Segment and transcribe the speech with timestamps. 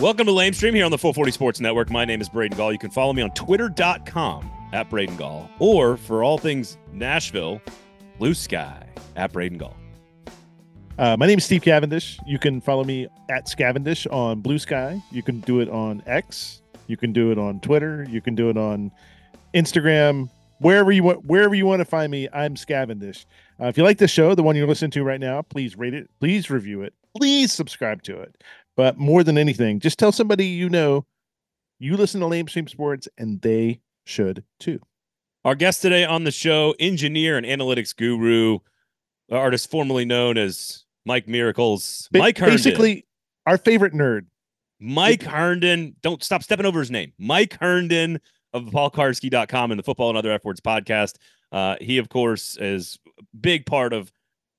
[0.00, 1.90] Welcome to Lamestream here on the 440 Sports Network.
[1.90, 2.72] My name is Braden Gall.
[2.72, 7.60] You can follow me on twitter.com at Braden Gall, or for all things Nashville,
[8.18, 8.82] Blue Sky
[9.16, 9.76] at Braden Gall.
[10.98, 12.18] Uh, my name is Steve Cavendish.
[12.26, 14.98] You can follow me at Scavendish on Blue Sky.
[15.12, 16.62] You can do it on X.
[16.86, 18.06] You can do it on Twitter.
[18.08, 18.90] You can do it on
[19.52, 20.30] Instagram.
[20.60, 23.26] Wherever you want, wherever you want to find me, I'm Scavendish.
[23.60, 25.92] Uh, if you like the show, the one you're listening to right now, please rate
[25.92, 26.08] it.
[26.20, 26.94] Please review it.
[27.16, 28.42] Please subscribe to it.
[28.76, 31.06] But more than anything, just tell somebody you know
[31.78, 34.80] you listen to Lamestream Sports and they should too.
[35.44, 38.58] Our guest today on the show, engineer and analytics guru,
[39.30, 42.56] artist formerly known as Mike Miracles, Ba- Mike Herndon.
[42.56, 43.06] Basically,
[43.46, 44.26] our favorite nerd.
[44.78, 45.96] Mike Herndon.
[46.02, 47.12] Don't stop stepping over his name.
[47.18, 48.20] Mike Herndon
[48.52, 51.16] of paulkarski.com and the Football and Other F Words podcast.
[51.52, 54.10] Uh, he, of course, is a big part of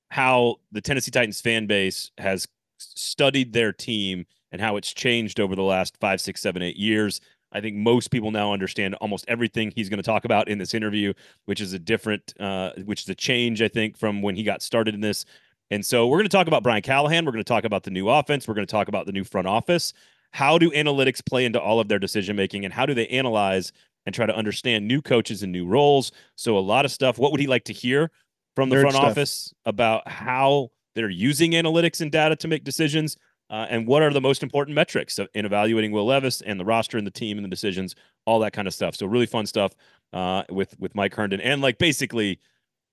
[0.10, 2.48] how the Tennessee Titans fan base has
[2.82, 7.22] studied their team and how it's changed over the last five, six, seven, eight years.
[7.54, 10.74] I think most people now understand almost everything he's going to talk about in this
[10.74, 11.14] interview,
[11.46, 14.62] which is a different, uh, which is a change, I think, from when he got
[14.62, 15.26] started in this.
[15.70, 17.26] And so we're going to talk about Brian Callahan.
[17.26, 18.48] We're going to talk about the new offense.
[18.48, 19.94] We're going to talk about the new front office.
[20.32, 23.74] How do analytics play into all of their decision making, and how do they analyze
[24.06, 26.14] and try to understand new coaches and new roles?
[26.36, 27.18] So a lot of stuff.
[27.18, 28.12] What would he like to hear
[28.56, 29.06] from the Nerd front stuff.
[29.06, 33.18] office about how they're using analytics and data to make decisions?
[33.50, 36.98] Uh, and what are the most important metrics in evaluating Will Levis and the roster
[36.98, 38.96] and the team and the decisions, all that kind of stuff.
[38.96, 39.74] So really fun stuff
[40.14, 42.40] uh, with with Mike Herndon and like basically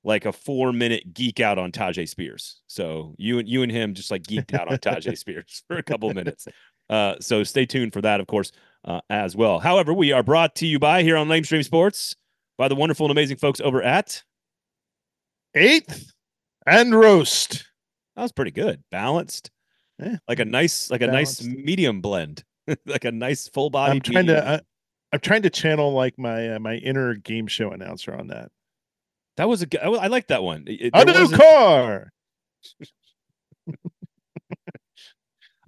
[0.02, 2.60] like a four minute geek out on Tyjae Spears.
[2.66, 5.82] So you and you and him just like geeked out on Tyjae Spears for a
[5.82, 6.48] couple minutes.
[6.90, 8.50] Uh, so stay tuned for that, of course,
[8.84, 9.58] uh, as well.
[9.60, 12.16] However, we are brought to you by here on Lamestream Sports
[12.56, 14.22] by the wonderful and amazing folks over at.
[15.54, 16.12] Eighth
[16.66, 17.67] and roast.
[18.18, 19.52] That was pretty good, balanced,
[20.00, 20.16] Yeah.
[20.26, 22.42] like a nice like a nice medium blend,
[22.86, 23.92] like a nice full body.
[23.92, 24.44] I'm trying to.
[24.48, 24.60] I,
[25.12, 28.50] I'm trying to channel like my uh, my inner game show announcer on that.
[29.36, 29.78] that was a good.
[29.82, 30.64] I, I like that one.
[30.66, 32.10] It- A new car.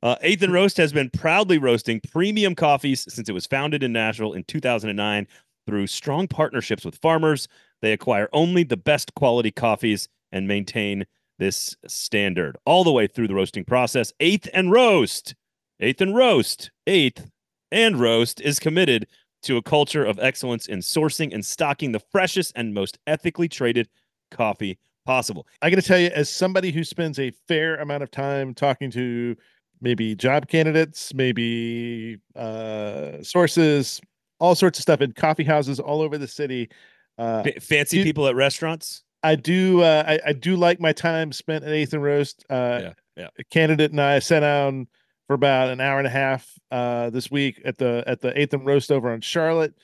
[0.02, 3.92] Uh, Eighth and Roast has been proudly roasting premium coffees since it was founded in
[3.92, 5.26] Nashville in 2009
[5.66, 7.48] through strong partnerships with farmers.
[7.82, 11.04] They acquire only the best quality coffees and maintain
[11.40, 14.12] this standard all the way through the roasting process.
[14.20, 15.34] Eighth and Roast,
[15.80, 17.28] Eighth and Roast, Eighth
[17.72, 19.08] and Roast is committed
[19.42, 23.88] to a culture of excellence in sourcing and stocking the freshest and most ethically traded
[24.30, 25.46] coffee possible.
[25.62, 28.90] I got to tell you, as somebody who spends a fair amount of time talking
[28.90, 29.34] to
[29.80, 33.98] maybe job candidates, maybe uh, sources,
[34.40, 36.68] all sorts of stuff in coffee houses all over the city.
[37.16, 39.04] Uh, fancy you- people at restaurants.
[39.22, 39.82] I do.
[39.82, 42.44] Uh, I, I do like my time spent at Eighth and Roast.
[42.48, 43.28] Uh, Yeah, yeah.
[43.50, 44.86] Candidate and I sat down
[45.26, 48.54] for about an hour and a half uh, this week at the at the Eighth
[48.54, 49.74] and Roast over on Charlotte.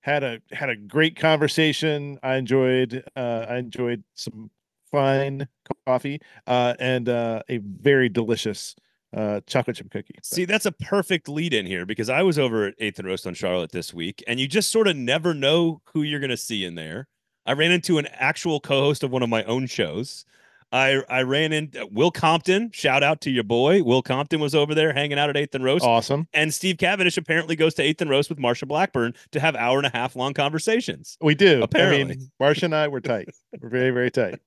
[0.00, 2.18] Had a had a great conversation.
[2.22, 3.04] I enjoyed.
[3.16, 4.50] Uh, I enjoyed some
[4.92, 5.48] fine
[5.86, 8.76] coffee uh, and uh, a very delicious
[9.16, 10.14] uh, chocolate chip cookie.
[10.22, 13.26] See, that's a perfect lead in here because I was over at Eighth and Roast
[13.26, 16.36] on Charlotte this week, and you just sort of never know who you're going to
[16.36, 17.08] see in there.
[17.46, 20.24] I ran into an actual co-host of one of my own shows.
[20.74, 22.70] I I ran in Will Compton.
[22.72, 25.62] Shout out to your boy Will Compton was over there hanging out at Eighth and
[25.62, 26.26] Roast, awesome.
[26.34, 29.78] and Steve Cavendish apparently goes to Eighth and Roast with Marsha Blackburn to have hour
[29.78, 31.16] and a half long conversations.
[31.20, 31.62] We do.
[31.62, 32.14] Apparently.
[32.14, 33.28] I mean, Marsha and I were tight.
[33.60, 34.40] We're very very tight.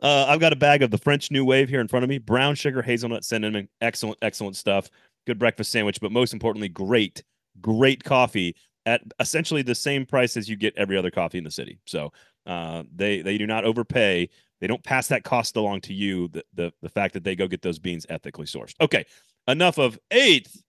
[0.00, 2.18] Uh, I've got a bag of the French New Wave here in front of me.
[2.18, 3.68] Brown sugar, hazelnut, cinnamon.
[3.80, 4.88] Excellent, excellent stuff.
[5.26, 7.24] Good breakfast sandwich, but most importantly, great,
[7.60, 8.54] great coffee
[8.86, 11.78] at essentially the same price as you get every other coffee in the city.
[11.86, 12.12] So
[12.46, 14.28] uh, they they do not overpay.
[14.60, 16.28] They don't pass that cost along to you.
[16.28, 18.74] The, the the fact that they go get those beans ethically sourced.
[18.80, 19.04] Okay,
[19.48, 20.62] enough of eighth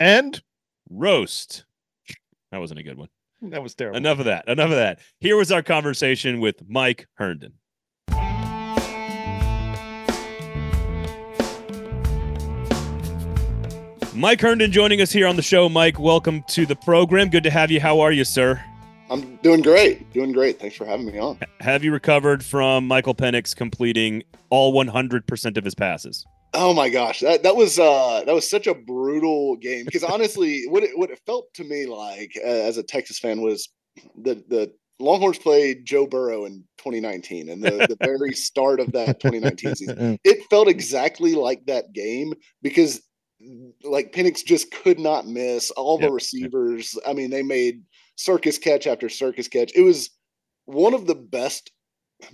[0.00, 0.40] And
[0.90, 1.64] roast.
[2.50, 3.08] That wasn't a good one.
[3.42, 3.96] that was terrible.
[3.98, 4.48] Enough of that.
[4.48, 5.00] Enough of that.
[5.20, 7.52] Here was our conversation with Mike Herndon.
[14.14, 15.68] Mike Herndon joining us here on the show.
[15.68, 17.28] Mike, welcome to the program.
[17.28, 17.80] Good to have you.
[17.80, 18.60] How are you, sir?
[19.10, 20.12] I'm doing great.
[20.12, 20.60] Doing great.
[20.60, 21.38] Thanks for having me on.
[21.60, 26.26] Have you recovered from Michael Penix completing all 100% of his passes?
[26.54, 30.64] Oh my gosh, that that was uh that was such a brutal game because honestly,
[30.68, 33.68] what it what it felt to me like uh, as a Texas fan was
[34.16, 39.20] the the Longhorns played Joe Burrow in 2019 and the, the very start of that
[39.20, 40.18] 2019 season.
[40.24, 43.00] It felt exactly like that game because
[43.84, 46.98] like Penix just could not miss all the Yep, receivers.
[47.06, 47.82] I mean, they made
[48.18, 49.72] circus catch after circus catch.
[49.74, 50.10] It was
[50.66, 51.70] one of the best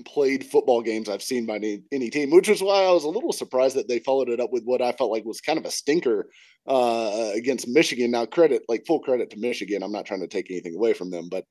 [0.07, 3.09] played football games I've seen by any, any, team, which was why I was a
[3.09, 5.67] little surprised that they followed it up with what I felt like was kind of
[5.67, 6.31] a stinker
[6.67, 8.11] uh, against Michigan.
[8.11, 9.83] Now, credit, like full credit to Michigan.
[9.83, 11.45] I'm not trying to take anything away from them, but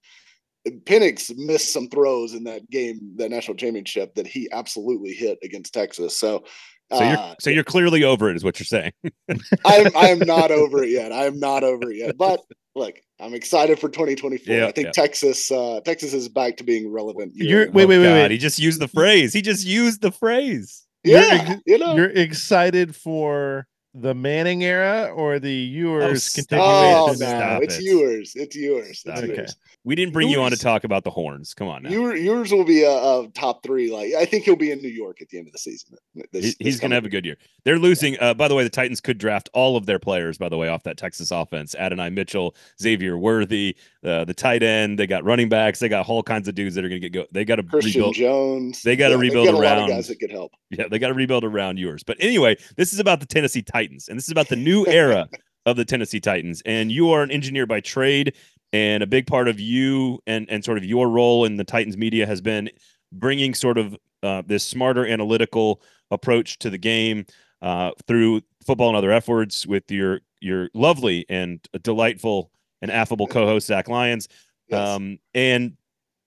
[0.68, 5.74] Penix missed some throws in that game, that national championship, that he absolutely hit against
[5.74, 6.18] Texas.
[6.18, 6.44] So,
[6.92, 8.94] so you're uh, so you're clearly over it, is what you're saying.
[9.66, 11.12] I'm I'm not over it yet.
[11.12, 12.18] I am not over it yet.
[12.18, 12.40] But
[12.76, 14.66] look, I'm excited for 2024.
[14.66, 17.32] I think Texas uh, Texas is back to being relevant.
[17.36, 18.32] You're wait, wait, wait, oh, wait.
[18.32, 19.34] He just used the phrase.
[19.34, 20.86] He just used the phrase.
[21.04, 27.28] Yeah, you're, you know, you're excited for the Manning era or the Ewers oh, continuation?
[27.28, 27.84] Oh, no, it's it.
[27.84, 28.34] yours.
[28.36, 29.04] It's yours.
[29.06, 29.36] It's okay.
[29.36, 29.56] yours.
[29.84, 31.54] We didn't bring yours, you on to talk about the horns.
[31.54, 31.90] Come on now.
[31.90, 33.92] Ewers will be a, a, top three.
[33.92, 35.98] Like I think he'll be in New York at the end of the season.
[36.32, 37.38] This, he's going to have a good year.
[37.66, 38.18] They're losing.
[38.20, 40.38] Uh, by the way, the Titans could draft all of their players.
[40.38, 45.00] By the way, off that Texas offense: Adonai Mitchell, Xavier Worthy, uh, the tight end.
[45.00, 45.80] They got running backs.
[45.80, 47.28] They got all kinds of dudes that are going to get go.
[47.32, 48.16] They got to Christian rebuild.
[48.16, 48.82] Jones.
[48.82, 50.52] They got to yeah, rebuild around guys that could help.
[50.70, 52.04] Yeah, they got to rebuild around Ewers.
[52.04, 55.30] But anyway, this is about the Tennessee Titans, and this is about the new era
[55.66, 56.62] of the Tennessee Titans.
[56.66, 58.36] And you are an engineer by trade,
[58.74, 61.98] and a big part of you and and sort of your role in the Titans
[61.98, 62.70] media has been
[63.12, 67.26] bringing sort of uh, this smarter analytical approach to the game
[67.62, 72.52] uh, through football and other efforts with your your lovely and delightful
[72.84, 74.28] and affable co-host Zach Lyons.
[74.68, 74.78] Yes.
[74.78, 75.76] Um, and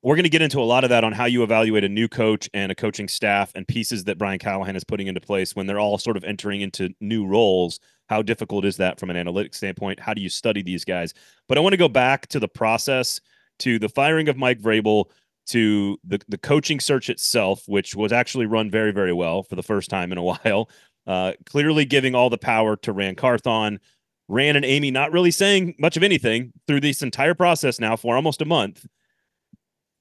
[0.02, 2.08] we're going to get into a lot of that on how you evaluate a new
[2.08, 5.66] coach and a coaching staff and pieces that Brian Callahan is putting into place when
[5.66, 7.78] they're all sort of entering into new roles.
[8.08, 10.00] How difficult is that from an analytics standpoint?
[10.00, 11.12] How do you study these guys?
[11.46, 13.20] But I want to go back to the process,
[13.60, 15.10] to the firing of Mike Vrabel,
[15.48, 19.62] to the, the coaching search itself, which was actually run very, very well for the
[19.62, 20.70] first time in a while.
[21.06, 23.78] Uh, clearly giving all the power to Ran Carthon.
[24.28, 28.16] Ran and Amy not really saying much of anything through this entire process now for
[28.16, 28.86] almost a month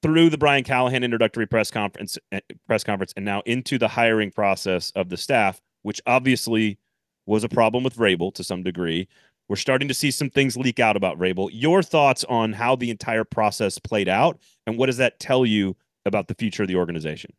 [0.02, 4.32] through the Brian Callahan introductory press conference eh, press conference and now into the hiring
[4.32, 6.78] process of the staff, which obviously
[7.26, 9.08] was a problem with Vrabel to some degree.
[9.48, 11.50] We're starting to see some things leak out about Vrabel.
[11.52, 15.76] Your thoughts on how the entire process played out, and what does that tell you
[16.06, 17.32] about the future of the organization?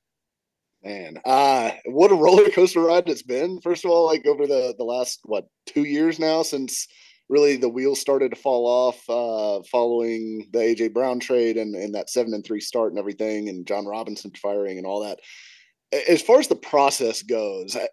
[0.86, 3.60] Man, uh, what a roller coaster ride it's been.
[3.60, 6.86] First of all, like over the the last what two years now since
[7.28, 11.96] really the wheels started to fall off uh, following the AJ Brown trade and, and
[11.96, 15.18] that seven and three start and everything, and Jon Robinson firing and all that.
[16.08, 17.88] As far as the process goes, I,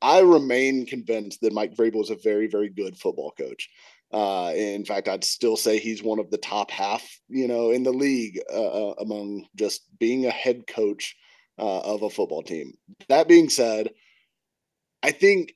[0.00, 3.68] I remain convinced that Mike Vrabel is a very, very good football coach.
[4.12, 7.82] Uh, in fact, I'd still say he's one of the top half, you know, in
[7.82, 11.16] the league uh, uh among just being a head coach
[11.58, 12.72] uh, of a football team.
[13.08, 13.90] That being said,
[15.02, 15.54] I think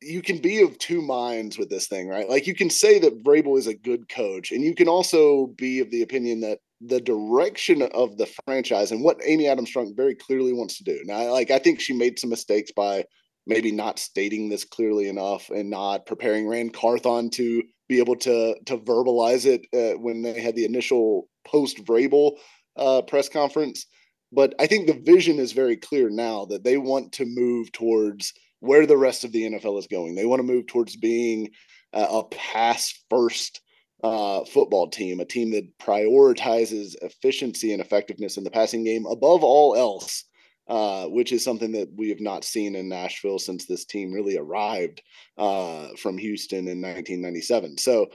[0.00, 2.28] you can be of two minds with this thing, right?
[2.28, 5.80] Like you can say that Vrabel is a good coach, and you can also be
[5.80, 10.14] of the opinion that the direction of the franchise and what Amy Adams Strunk very
[10.14, 11.00] clearly wants to do.
[11.04, 13.04] Now, like I think she made some mistakes by
[13.46, 18.56] maybe not stating this clearly enough and not preparing Ran Carthon to be able to
[18.66, 22.32] to verbalize it uh, when they had the initial post Vrabel
[22.76, 23.86] uh, press conference.
[24.34, 28.32] But I think the vision is very clear now that they want to move towards
[28.60, 30.14] where the rest of the NFL is going.
[30.14, 31.50] They want to move towards being
[31.92, 33.60] a pass first
[34.02, 39.44] uh, football team, a team that prioritizes efficiency and effectiveness in the passing game above
[39.44, 40.24] all else,
[40.68, 44.36] uh, which is something that we have not seen in Nashville since this team really
[44.36, 45.02] arrived
[45.38, 47.78] uh, from Houston in 1997.
[47.78, 48.08] So,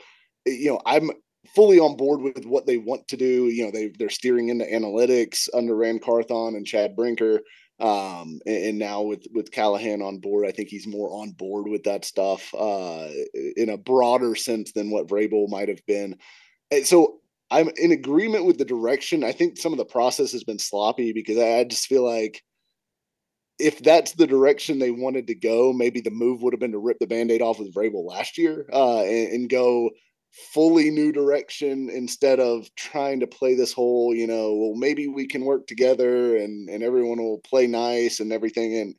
[0.45, 1.11] you know, I'm
[1.55, 3.47] fully on board with what they want to do.
[3.47, 7.41] You know, they they're steering into analytics under Ran Carthon and Chad Brinker.
[7.79, 11.69] Um, and, and, now with with Callahan on board, I think he's more on board
[11.69, 13.07] with that stuff uh,
[13.55, 16.17] in a broader sense than what Vrabel might have been.
[16.71, 17.19] And so
[17.49, 19.23] I'm in agreement with the direction.
[19.23, 22.43] I think some of the process has been sloppy because I, I just feel like
[23.59, 26.77] if that's the direction they wanted to go, maybe the move would have been to
[26.79, 29.89] rip the band-aid off with Vrabel last year uh, and, and, go
[30.31, 35.27] fully new direction instead of trying to play this whole, you know, well, maybe we
[35.27, 38.75] can work together and and everyone will play nice and everything.
[38.77, 38.95] And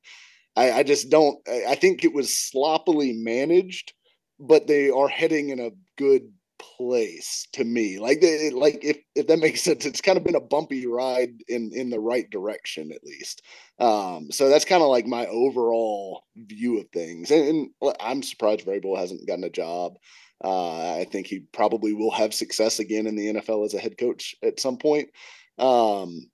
[0.56, 1.38] I, I just don't.
[1.49, 3.92] I think it was sloppily managed,
[4.38, 6.22] but they are heading in a good
[6.60, 7.99] place to me.
[7.99, 11.32] Like they, like if if that makes sense, it's kind of been a bumpy ride
[11.49, 13.42] in in the right direction at least.
[13.78, 17.30] Um, so that's kind of like my overall view of things.
[17.30, 19.94] And, and I'm surprised Vrabel hasn't gotten a job.
[20.42, 23.99] Uh, I think he probably will have success again in the NFL as a head
[23.99, 25.11] coach at some point.
[25.59, 26.30] Um,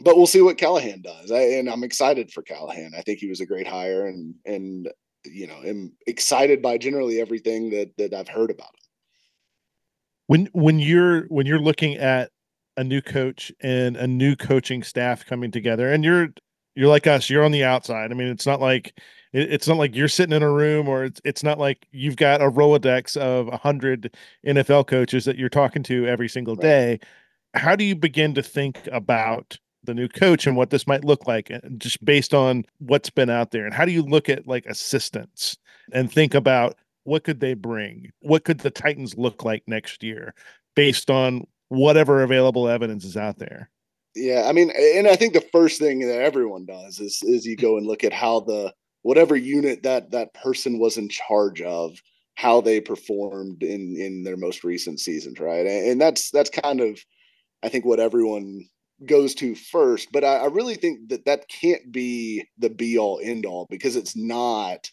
[0.00, 1.30] but we'll see what Callahan does.
[1.30, 2.92] I, and I'm excited for Callahan.
[2.96, 4.88] I think he was a great hire and, and,
[5.24, 8.88] you know, am excited by generally everything that, that I've heard about him.
[10.26, 12.30] When, when you're, when you're looking at
[12.76, 16.28] a new coach and a new coaching staff coming together, and you're
[16.78, 18.12] you're like us, you're on the outside.
[18.12, 18.96] I mean, it's not like
[19.32, 22.40] it's not like you're sitting in a room, or it's it's not like you've got
[22.40, 24.14] a rolodex of a hundred
[24.46, 26.98] NFL coaches that you're talking to every single day.
[27.54, 31.26] How do you begin to think about the new coach and what this might look
[31.26, 33.64] like eh, just based on what's been out there?
[33.64, 35.56] And how do you look at like assistants
[35.92, 38.10] and think about what could they bring?
[38.20, 40.34] What could the titans look like next year
[40.74, 43.70] based on whatever available evidence is out there?
[44.14, 47.56] Yeah i mean and i think the first thing that everyone does is is you
[47.56, 51.98] go and look at how the whatever unit that that person was in charge of
[52.34, 56.80] how they performed in in their most recent seasons right and, and that's that's kind
[56.80, 56.98] of
[57.62, 58.64] i think what everyone
[59.06, 60.10] goes to first.
[60.12, 63.96] But I, I really think that that can't be the be all end all because
[63.96, 64.90] it's not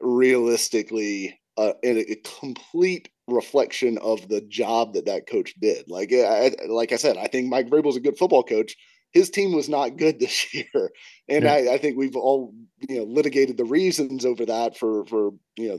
[0.00, 5.84] realistically a, a, complete reflection of the job that that coach did.
[5.88, 8.74] Like, I, like I said, I think Mike Vrabel's a good football coach.
[9.12, 10.90] His team was not good this year,
[11.28, 11.52] and yeah.
[11.52, 12.54] I, I, think we've all
[12.88, 15.78] you know litigated the reasons over that for for you know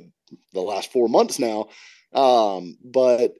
[0.54, 1.68] the last four months now.
[2.14, 3.34] Um, but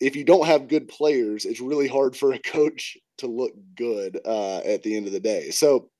[0.00, 4.20] if you don't have good players, it's really hard for a coach to look good
[4.24, 5.50] uh, at the end of the day.
[5.50, 5.90] So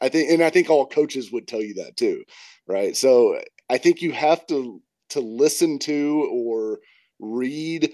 [0.00, 2.24] I think, and I think all coaches would tell you that too,
[2.66, 2.96] right?
[2.96, 6.80] So I think you have to to listen to or
[7.18, 7.92] read,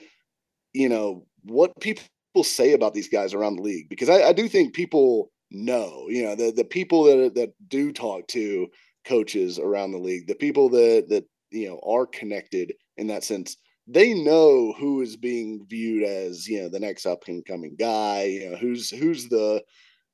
[0.73, 2.05] you know, what people
[2.43, 6.25] say about these guys around the league because I, I do think people know, you
[6.25, 8.67] know, the the people that that do talk to
[9.05, 13.57] coaches around the league, the people that that you know are connected in that sense
[13.87, 18.25] they know who is being viewed as you know the next up and coming guy
[18.25, 19.63] you know who's who's the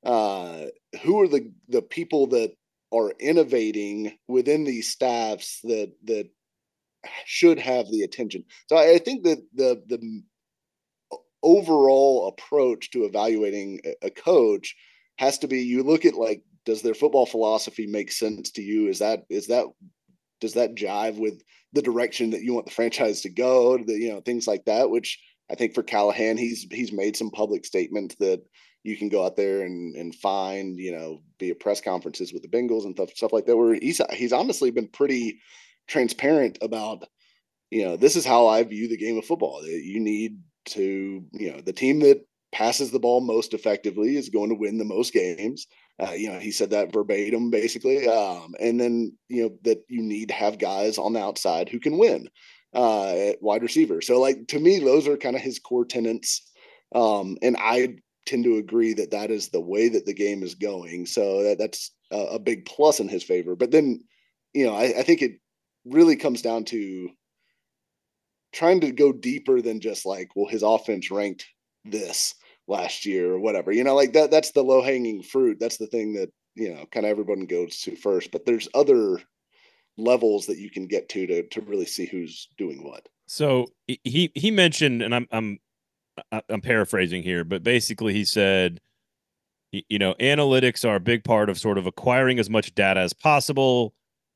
[0.05, 0.65] uh
[1.01, 2.51] who are the the people that
[2.93, 6.27] are innovating within these staffs that that
[7.25, 8.43] should have the attention.
[8.67, 10.21] So i, I think that the the
[11.43, 14.75] overall approach to evaluating a, coach
[15.17, 18.87] has to be you look at like does their football philosophy make sense to you?
[18.87, 19.65] Is that is that
[20.39, 21.41] does that jive with
[21.73, 23.77] the direction that you want the franchise to go?
[23.77, 25.19] The, you know things like that which
[25.49, 28.41] i think for callahan he's he's made some public statements that
[28.83, 32.41] you can go out there and and find you know be at press conferences with
[32.41, 35.39] the bengals and stuff, stuff like that where he's he's honestly been pretty
[35.87, 37.03] transparent about
[37.69, 39.65] you know this is how i view the game of football.
[39.65, 44.49] You need to you know the team that passes the ball most effectively is going
[44.49, 45.67] to win the most games
[46.01, 48.07] uh, you know, he said that verbatim, basically.
[48.07, 51.79] Um, and then, you know, that you need to have guys on the outside who
[51.79, 52.27] can win
[52.73, 54.01] uh, at wide receiver.
[54.01, 56.49] So, like, to me, those are kind of his core tenants.
[56.95, 60.55] Um, and I tend to agree that that is the way that the game is
[60.55, 61.05] going.
[61.05, 63.55] So that, that's a, a big plus in his favor.
[63.55, 64.01] But then,
[64.53, 65.33] you know, I, I think it
[65.85, 67.09] really comes down to
[68.51, 71.45] trying to go deeper than just like, well, his offense ranked
[71.85, 72.35] this
[72.67, 73.71] last year or whatever.
[73.71, 75.57] You know, like that that's the low hanging fruit.
[75.59, 78.31] That's the thing that, you know, kind of everyone goes to first.
[78.31, 79.19] But there's other
[79.97, 83.07] levels that you can get to to to really see who's doing what.
[83.27, 85.59] So he he mentioned, and I'm I'm
[86.49, 88.79] I'm paraphrasing here, but basically he said,
[89.71, 93.13] you know, analytics are a big part of sort of acquiring as much data as
[93.13, 93.93] possible,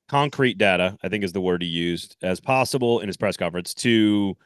[0.08, 3.74] concrete data, I think is the word he used, as possible in his press conference
[3.76, 4.38] to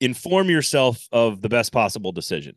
[0.00, 2.54] inform yourself of the best possible decision.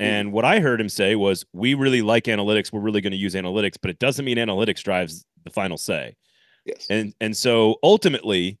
[0.00, 0.06] Hmm.
[0.06, 2.72] And what I heard him say was, "We really like analytics.
[2.72, 6.16] We're really going to use analytics, but it doesn't mean analytics drives the final say."
[6.64, 6.86] Yes.
[6.88, 8.58] And and so ultimately,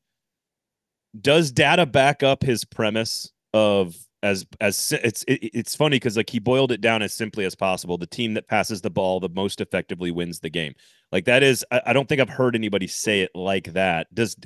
[1.20, 6.30] does data back up his premise of as as it's it, it's funny because like
[6.30, 7.98] he boiled it down as simply as possible.
[7.98, 10.74] The team that passes the ball the most effectively wins the game.
[11.10, 14.12] Like that is, I, I don't think I've heard anybody say it like that.
[14.14, 14.36] Does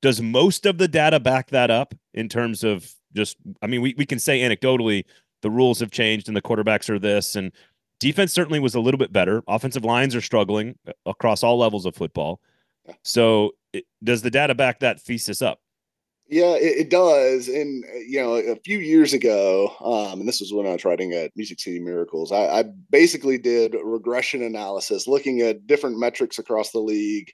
[0.00, 3.36] does most of the data back that up in terms of just?
[3.62, 5.04] I mean, we we can say anecdotally
[5.42, 7.52] the rules have changed and the quarterbacks are this and
[8.00, 11.84] defense certainly was a little bit better offensive lines are struggling uh, across all levels
[11.84, 12.40] of football
[13.02, 15.60] so it, does the data back that thesis up
[16.32, 20.40] yeah it, it, does and uh, you know a few years ago um, and this
[20.40, 25.06] was when i was writing at music city miracles I, I basically did regression analysis
[25.06, 27.30] looking at different metrics across the league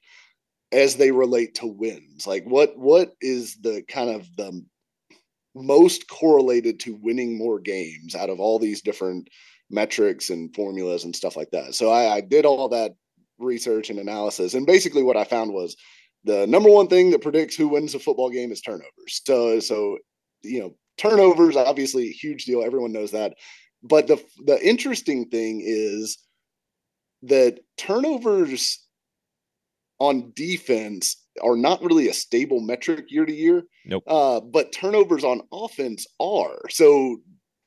[0.73, 4.63] as they relate to wins like what what is the kind of the
[5.55, 9.29] most correlated to winning more games out of all these different
[9.71, 11.75] metrics and formulas and stuff like that.
[11.75, 12.95] So I, I did all that
[13.39, 15.77] research and analysis, and basically what I found was
[16.29, 19.21] the number one thing that predicts who wins a football game is turnovers.
[19.25, 19.99] So so
[20.43, 22.63] you know turnovers obviously huge deal.
[22.63, 23.35] Everyone knows that.
[23.83, 26.19] But the the interesting thing is
[27.23, 28.85] that turnovers
[30.01, 33.63] on defense are not really a stable metric year to year.
[33.85, 34.05] Nope.
[34.07, 36.59] Uh, but turnovers on offense are.
[36.71, 37.19] So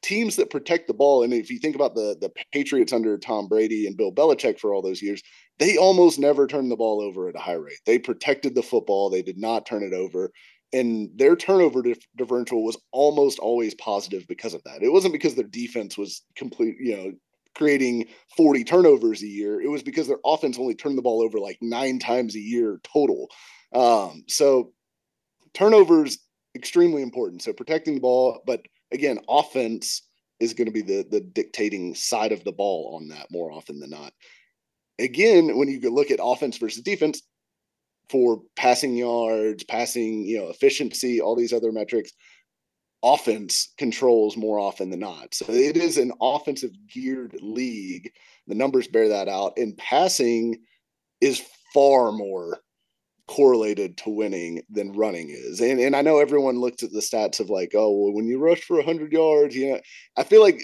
[0.01, 3.47] teams that protect the ball, and if you think about the the Patriots under Tom
[3.47, 5.21] Brady and Bill Belichick for all those years,
[5.61, 7.77] they almost never turned the ball over at a high rate.
[7.85, 9.11] They protected the football.
[9.11, 10.31] They did not turn it over.
[10.73, 14.81] And their turnover dif- differential was almost always positive because of that.
[14.81, 17.11] It wasn't because their defense was complete, you know,
[17.53, 19.61] creating 40 turnovers a year.
[19.61, 22.79] It was because their offense only turned the ball over like nine times a year
[22.83, 23.27] total.
[23.71, 24.73] Um, so
[25.53, 26.17] turnovers
[26.55, 27.43] extremely important.
[27.43, 30.07] So protecting the ball, but again, offense
[30.39, 33.79] is going to be the the dictating side of the ball on that more often
[33.79, 34.11] than not.
[35.01, 37.22] Again, when you look at offense versus defense
[38.10, 42.12] for passing yards, passing, you know, efficiency, all these other metrics,
[43.03, 45.34] offense controls more often than not.
[45.34, 48.12] So it is an offensive geared league.
[48.48, 49.53] The numbers bear that out.
[49.58, 50.58] And passing
[51.20, 51.41] is
[51.74, 52.60] far more
[53.27, 55.62] correlated to winning than running is.
[55.62, 58.39] And and I know everyone looks at the stats of like, oh, well, when you
[58.39, 59.79] rush for 100 yards, you know,
[60.17, 60.62] I feel like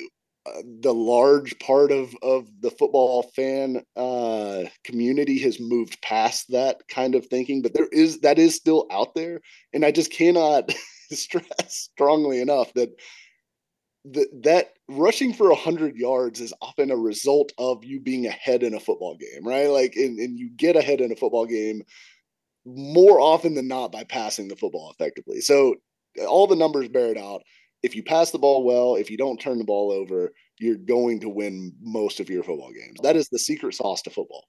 [0.81, 7.15] the large part of of the football fan uh, community has moved past that kind
[7.15, 9.41] of thinking, but there is that is still out there,
[9.73, 10.73] and I just cannot
[11.11, 12.89] stress strongly enough that
[14.41, 18.79] that rushing for 100 yards is often a result of you being ahead in a
[18.79, 21.83] football game right like and, and you get ahead in a football game
[22.67, 25.39] more often than not by passing the football effectively.
[25.39, 25.75] So
[26.27, 27.43] all the numbers bear it out.
[27.83, 31.19] If you pass the ball well, if you don't turn the ball over, you're going
[31.21, 32.99] to win most of your football games.
[33.03, 34.45] That is the secret sauce to football.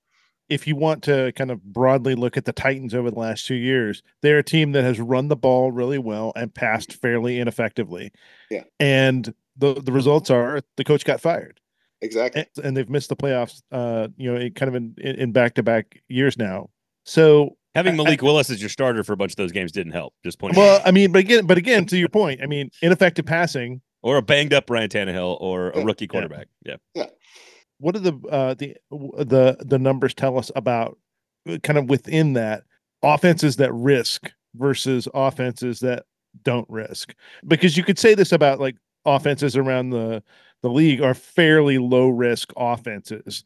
[0.48, 3.54] If you want to kind of broadly look at the Titans over the last two
[3.54, 8.12] years, they're a team that has run the ball really well and passed fairly ineffectively.
[8.50, 8.64] Yeah.
[8.80, 11.60] And the the results are the coach got fired.
[12.00, 12.46] Exactly.
[12.56, 15.62] And, and they've missed the playoffs uh, you know, kind of in in back to
[15.62, 16.70] back years now.
[17.04, 20.14] So Having Malik Willis as your starter for a bunch of those games didn't help.
[20.24, 20.56] Just point.
[20.56, 24.16] Well, I mean, but again, but again, to your point, I mean, ineffective passing or
[24.16, 26.48] a banged up Ryan Tannehill or a rookie quarterback.
[26.64, 26.76] Yeah.
[26.94, 27.06] yeah.
[27.78, 30.98] What do the uh, the the the numbers tell us about
[31.48, 32.64] uh, kind of within that
[33.02, 36.04] offenses that risk versus offenses that
[36.42, 37.14] don't risk?
[37.46, 40.22] Because you could say this about like offenses around the
[40.62, 43.44] the league are fairly low risk offenses.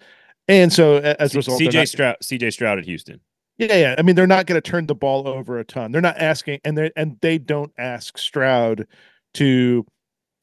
[0.48, 3.20] And so as a result, CJ Stroud, CJ Stroud at Houston.
[3.58, 3.94] Yeah, yeah.
[3.98, 5.92] I mean, they're not going to turn the ball over a ton.
[5.92, 8.86] They're not asking, and they and they don't ask Stroud
[9.34, 9.86] to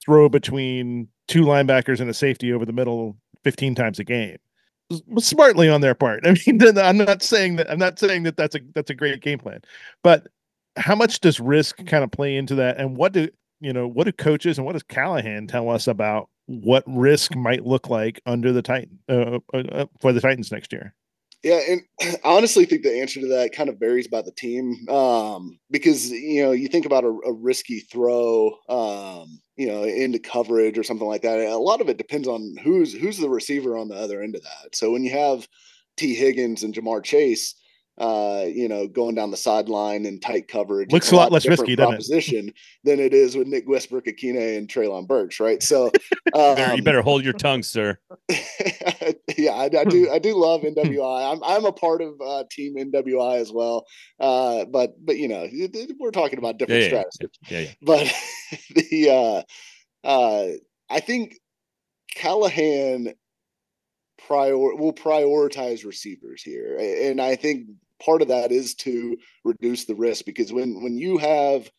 [0.06, 4.38] throw between two linebackers and a safety over the middle 15 times a game.
[5.20, 6.22] Smartly on their part.
[6.26, 7.70] I mean, I'm not saying that.
[7.70, 9.62] I'm not saying that that's a that's a great game plan,
[10.04, 10.28] but
[10.78, 12.78] how much does risk kind of play into that?
[12.78, 13.88] And what do you know?
[13.88, 18.22] What do coaches and what does Callahan tell us about what risk might look like
[18.26, 20.96] under the Titan uh, uh, uh for the Titans next year?
[21.44, 24.76] Yeah, and I honestly think the answer to that kind of varies by the team
[24.90, 30.20] um, because you know you think about a, a risky throw, um, you know, into
[30.20, 31.40] coverage or something like that.
[31.40, 34.42] A lot of it depends on who's who's the receiver on the other end of
[34.44, 34.76] that.
[34.76, 35.48] So when you have
[35.98, 37.56] Tee Higgins and Ja'Marr Chase,
[38.00, 40.92] uh, you know, going down the sideline in tight coverage.
[40.92, 42.56] Looks a lot, less risky, proposition it?
[42.86, 45.62] than it is with Nick Westbrook-Ikhine and Treylon Burks, right?
[45.62, 45.92] So
[46.34, 47.98] um, you better hold your tongue, sir.
[49.38, 50.10] yeah, I, I, do.
[50.10, 51.34] I do love NWI.
[51.34, 53.86] I'm I'm a part of uh, Team NWI as well.
[54.18, 55.46] Uh, but but you know,
[56.00, 57.30] we're talking about different yeah, strategies.
[57.50, 58.14] Yeah, yeah, But
[58.70, 59.46] the
[60.06, 60.48] uh, uh,
[60.90, 61.38] I think
[62.16, 63.14] Callahan
[64.26, 67.68] prior will prioritize receivers here, and I think
[68.00, 71.70] part of that is to reduce the risk because when when you have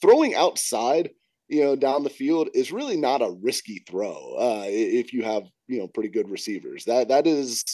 [0.00, 1.10] throwing outside
[1.48, 5.44] you know down the field is really not a risky throw uh, if you have
[5.68, 7.64] you know pretty good receivers that that is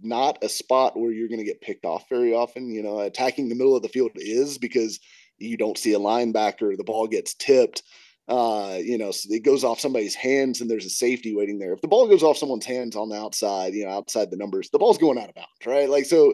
[0.00, 3.48] not a spot where you're going to get picked off very often you know attacking
[3.48, 5.00] the middle of the field is because
[5.38, 7.82] you don't see a linebacker the ball gets tipped
[8.26, 11.74] uh, you know, so it goes off somebody's hands and there's a safety waiting there.
[11.74, 14.70] If the ball goes off someone's hands on the outside, you know, outside the numbers,
[14.70, 15.90] the ball's going out of bounds, right?
[15.90, 16.32] Like, so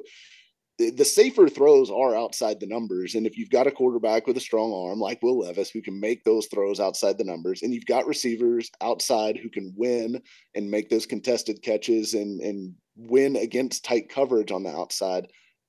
[0.88, 3.14] the safer throws are outside the numbers.
[3.14, 6.00] And if you've got a quarterback with a strong arm like Will Levis who can
[6.00, 10.22] make those throws outside the numbers, and you've got receivers outside who can win
[10.54, 15.26] and make those contested catches and and win against tight coverage on the outside,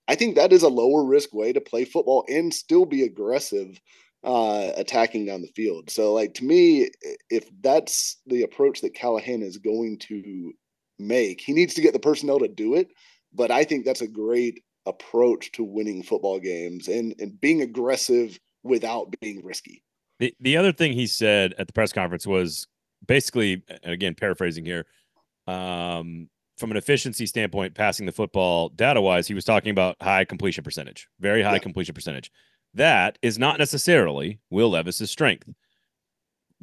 [0.08, 3.80] I think that is a lower risk way to play football and still be aggressive
[4.24, 5.90] uh, attacking down the field.
[5.90, 6.90] So, like to me,
[7.30, 10.54] if that's the approach that Callahan is going to
[11.00, 12.90] make, he needs to get the personnel to do it.
[13.34, 18.40] But I think that's a great approach to winning football games and, and being aggressive
[18.64, 19.84] without being risky.
[20.20, 22.68] The, the other thing he said at the press conference was
[23.06, 24.86] basically, again, paraphrasing here,
[25.48, 30.24] um, from an efficiency standpoint, passing the football data wise, he was talking about high
[30.24, 31.60] completion percentage, very high yeah.
[31.60, 32.32] completion percentage.
[32.74, 35.50] That is not necessarily Will Levis's strength.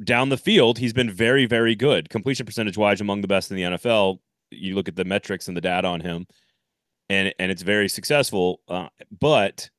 [0.01, 2.09] down the field, he's been very, very good.
[2.09, 4.19] Completion percentage wise, among the best in the NFL.
[4.51, 6.25] You look at the metrics and the data on him,
[7.09, 8.61] and and it's very successful.
[8.67, 8.87] Uh,
[9.19, 9.69] but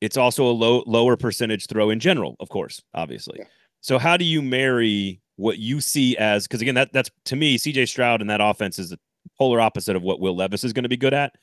[0.00, 3.38] it's also a low lower percentage throw in general, of course, obviously.
[3.38, 3.46] Yeah.
[3.80, 7.56] So how do you marry what you see as because again that that's to me
[7.56, 8.98] CJ Stroud and that offense is the
[9.38, 11.34] polar opposite of what Will Levis is going to be good at.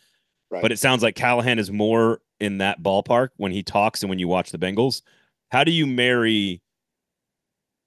[0.50, 0.62] Right.
[0.62, 4.20] But it sounds like Callahan is more in that ballpark when he talks and when
[4.20, 5.02] you watch the Bengals.
[5.50, 6.62] How do you marry?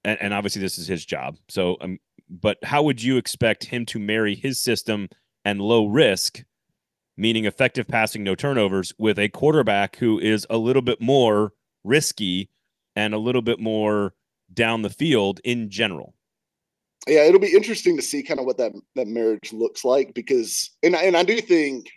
[0.05, 1.37] And, and obviously, this is his job.
[1.49, 5.09] So, um, but how would you expect him to marry his system
[5.45, 6.43] and low risk,
[7.21, 11.53] meaning effective passing, no turnovers, with a quarterback who is a little bit more
[11.85, 12.49] risky
[12.97, 14.15] and a little bit more
[14.53, 16.15] down the field in general?
[17.07, 20.71] Yeah, it'll be interesting to see kind of what that that marriage looks like because,
[20.83, 21.91] and and I do think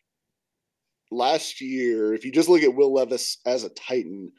[1.12, 4.32] last year, if you just look at Will Levis as a Titan,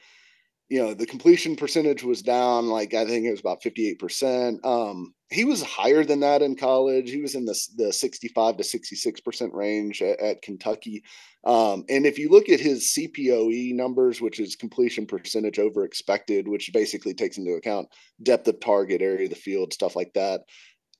[0.68, 4.64] you know, the completion percentage was down, like I think it was about 58%.
[4.64, 7.10] Um, he was higher than that in college.
[7.10, 11.02] He was in the, the 65 to 66% range at, at Kentucky.
[11.44, 16.48] Um, and if you look at his CPOE numbers, which is completion percentage over expected,
[16.48, 17.88] which basically takes into account
[18.22, 20.42] depth of target, area of the field, stuff like that,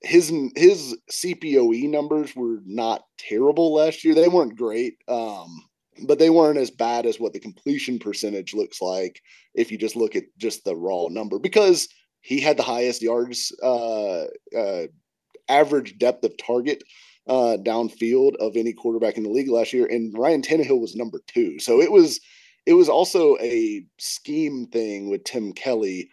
[0.03, 4.15] his his CPOE numbers were not terrible last year.
[4.15, 5.49] They weren't great, um,
[6.07, 9.21] but they weren't as bad as what the completion percentage looks like
[9.55, 11.89] if you just look at just the raw number because
[12.21, 14.25] he had the highest yards uh,
[14.57, 14.87] uh,
[15.49, 16.83] average depth of target
[17.27, 21.21] uh, downfield of any quarterback in the league last year, and Ryan Tannehill was number
[21.27, 21.59] two.
[21.59, 22.21] So it was
[22.67, 26.11] it was also a scheme thing with Tim Kelly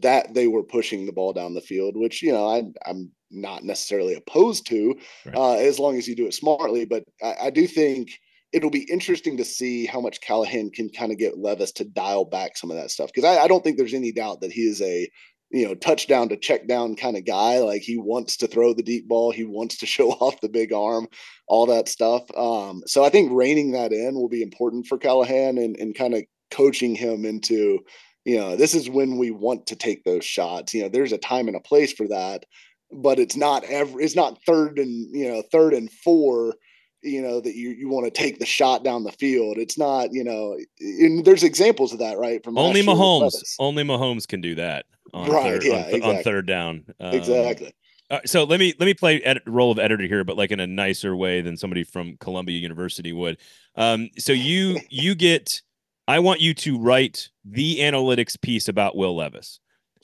[0.00, 3.64] that they were pushing the ball down the field, which you know I, I'm not
[3.64, 5.36] necessarily opposed to, right.
[5.36, 6.84] uh, as long as you do it smartly.
[6.84, 8.18] But I, I, do think
[8.52, 12.24] it'll be interesting to see how much Callahan can kind of get Levis to dial
[12.24, 14.62] back some of that stuff because I, I, don't think there's any doubt that he
[14.62, 15.08] is a
[15.50, 17.58] you know touchdown to check down kind of guy.
[17.58, 20.72] Like he wants to throw the deep ball, he wants to show off the big
[20.72, 21.08] arm,
[21.46, 22.22] all that stuff.
[22.36, 26.14] Um, so I think reining that in will be important for Callahan and and kind
[26.14, 27.80] of coaching him into
[28.24, 31.18] you know this is when we want to take those shots you know there's a
[31.18, 32.44] time and a place for that
[32.90, 36.54] but it's not every, it's not third and you know third and four
[37.02, 40.12] you know that you you want to take the shot down the field it's not
[40.12, 44.54] you know and there's examples of that right from only mahomes only mahomes can do
[44.54, 46.16] that on right third, yeah, on, exactly.
[46.16, 47.72] on third down um, exactly
[48.10, 50.60] uh, so let me let me play ed- role of editor here, but like in
[50.60, 53.36] a nicer way than somebody from Columbia University would.
[53.76, 55.60] Um, so you you get,
[56.06, 59.60] I want you to write the analytics piece about Will Levis.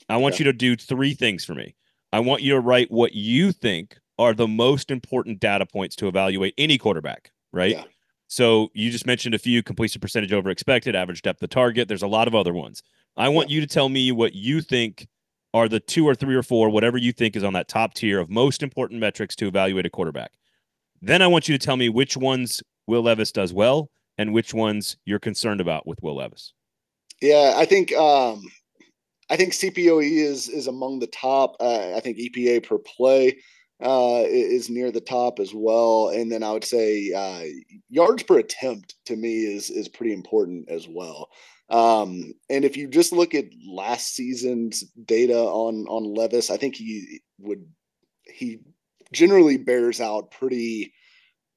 [0.07, 0.45] I want yeah.
[0.45, 1.75] you to do three things for me.
[2.13, 6.07] I want you to write what you think are the most important data points to
[6.07, 7.71] evaluate any quarterback, right?
[7.71, 7.83] Yeah.
[8.27, 11.87] So you just mentioned a few completion percentage over expected, average depth of target.
[11.87, 12.81] There's a lot of other ones.
[13.17, 13.55] I want yeah.
[13.55, 15.07] you to tell me what you think
[15.53, 18.19] are the two or three or four, whatever you think is on that top tier
[18.19, 20.31] of most important metrics to evaluate a quarterback.
[21.01, 24.53] Then I want you to tell me which ones Will Levis does well and which
[24.53, 26.53] ones you're concerned about with Will Levis.
[27.21, 28.43] Yeah, I think um,
[29.29, 31.55] I think CPOE is is among the top.
[31.59, 33.37] Uh, I think EPA per play
[33.83, 37.43] uh, is near the top as well, and then I would say uh,
[37.89, 41.29] yards per attempt to me is is pretty important as well.
[41.69, 46.75] Um, and if you just look at last season's data on on Levis, I think
[46.75, 47.65] he would
[48.23, 48.59] he
[49.11, 50.93] generally bears out pretty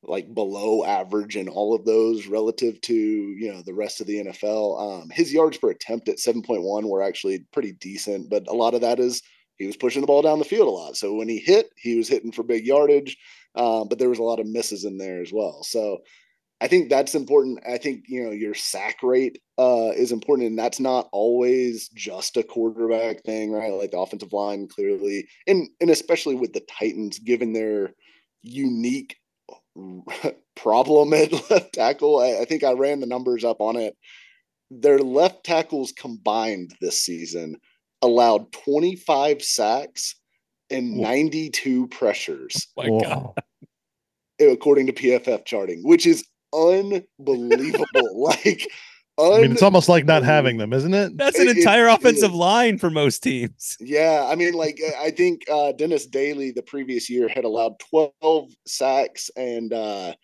[0.03, 4.25] like below average in all of those relative to you know the rest of the
[4.25, 5.03] NFL.
[5.03, 8.81] Um, his yards per attempt at 7.1 were actually pretty decent, but a lot of
[8.81, 9.23] that is
[9.59, 10.97] he was pushing the ball down the field a lot.
[10.97, 13.17] So when he hit, he was hitting for big yardage,
[13.55, 15.63] um, but there was a lot of misses in there as well.
[15.63, 15.99] So
[16.61, 17.61] I think that's important.
[17.69, 22.37] I think you know your sack rate uh, is important, and that's not always just
[22.37, 23.73] a quarterback thing, right?
[23.73, 27.95] Like the offensive line clearly, and and especially with the Titans, given their
[28.43, 29.17] unique
[30.57, 32.19] problem at left tackle.
[32.19, 33.97] I, I, think I ran the numbers up on it.
[34.71, 37.57] Their left tackles combined this season
[38.03, 40.15] allowed 25 sacks
[40.71, 42.67] and 92 pressures.
[42.77, 43.35] my God.
[44.41, 47.87] According to PFF charting, which is unbelievable.
[48.15, 48.69] like
[49.19, 51.17] I mean, it's almost like not having them, isn't it?
[51.17, 53.77] That's an entire it, offensive it line for most teams.
[53.81, 58.53] Yeah, I mean, like I think uh, Dennis Daly the previous year had allowed 12
[58.67, 60.15] sacks and uh,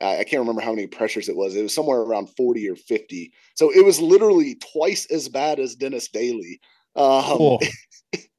[0.00, 1.56] I can't remember how many pressures it was.
[1.56, 3.32] It was somewhere around 40 or 50.
[3.54, 6.60] So it was literally twice as bad as Dennis Daly
[6.96, 7.58] um,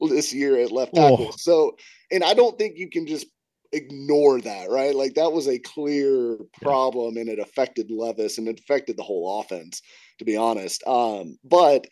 [0.00, 1.32] this year at left tackle.
[1.32, 1.76] So,
[2.10, 3.26] and I don't think you can just
[3.72, 4.94] ignore that, right?
[4.94, 9.40] Like that was a clear problem and it affected Levis and it affected the whole
[9.40, 9.82] offense,
[10.18, 10.82] to be honest.
[10.86, 11.86] Um, but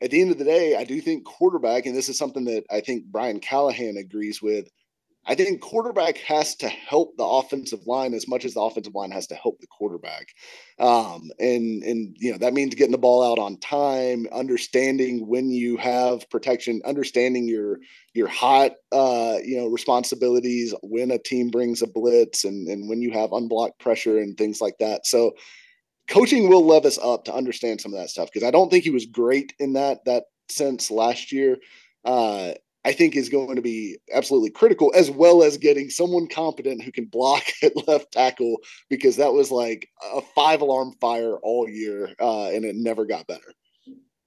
[0.00, 2.64] at the end of the day, I do think quarterback, and this is something that
[2.70, 4.68] I think Brian Callahan agrees with.
[5.26, 9.10] I think quarterback has to help the offensive line as much as the offensive line
[9.10, 10.28] has to help the quarterback.
[10.78, 15.50] Um, and and you know that means getting the ball out on time, understanding when
[15.50, 17.78] you have protection, understanding your
[18.12, 23.00] your hot uh, you know responsibilities when a team brings a blitz and and when
[23.00, 25.06] you have unblocked pressure and things like that.
[25.06, 25.34] So
[26.08, 28.90] coaching Will Levis up to understand some of that stuff because I don't think he
[28.90, 31.56] was great in that that sense last year.
[32.04, 32.52] Uh,
[32.84, 36.92] I think is going to be absolutely critical, as well as getting someone competent who
[36.92, 38.58] can block at left tackle,
[38.90, 43.26] because that was like a five alarm fire all year, uh, and it never got
[43.26, 43.54] better.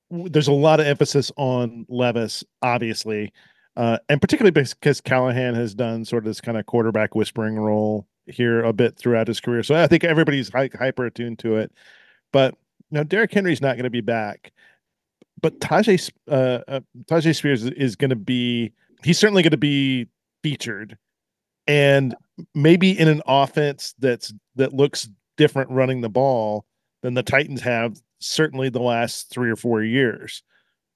[0.09, 3.33] There's a lot of emphasis on Levis, obviously,
[3.75, 8.07] uh, and particularly because Callahan has done sort of this kind of quarterback whispering role
[8.25, 9.63] here a bit throughout his career.
[9.63, 11.71] So I think everybody's hyper attuned to it.
[12.31, 12.55] But
[12.89, 14.51] you know, Derrick Henry's not going to be back
[15.41, 18.73] but Tyjae uh, uh, Tyjae Spears is going to be
[19.03, 20.07] he's certainly going to be
[20.43, 20.97] featured,
[21.67, 22.15] and
[22.53, 26.65] maybe in an offense that's that looks different running the ball
[27.03, 30.43] than the Titans have certainly the last three or four years.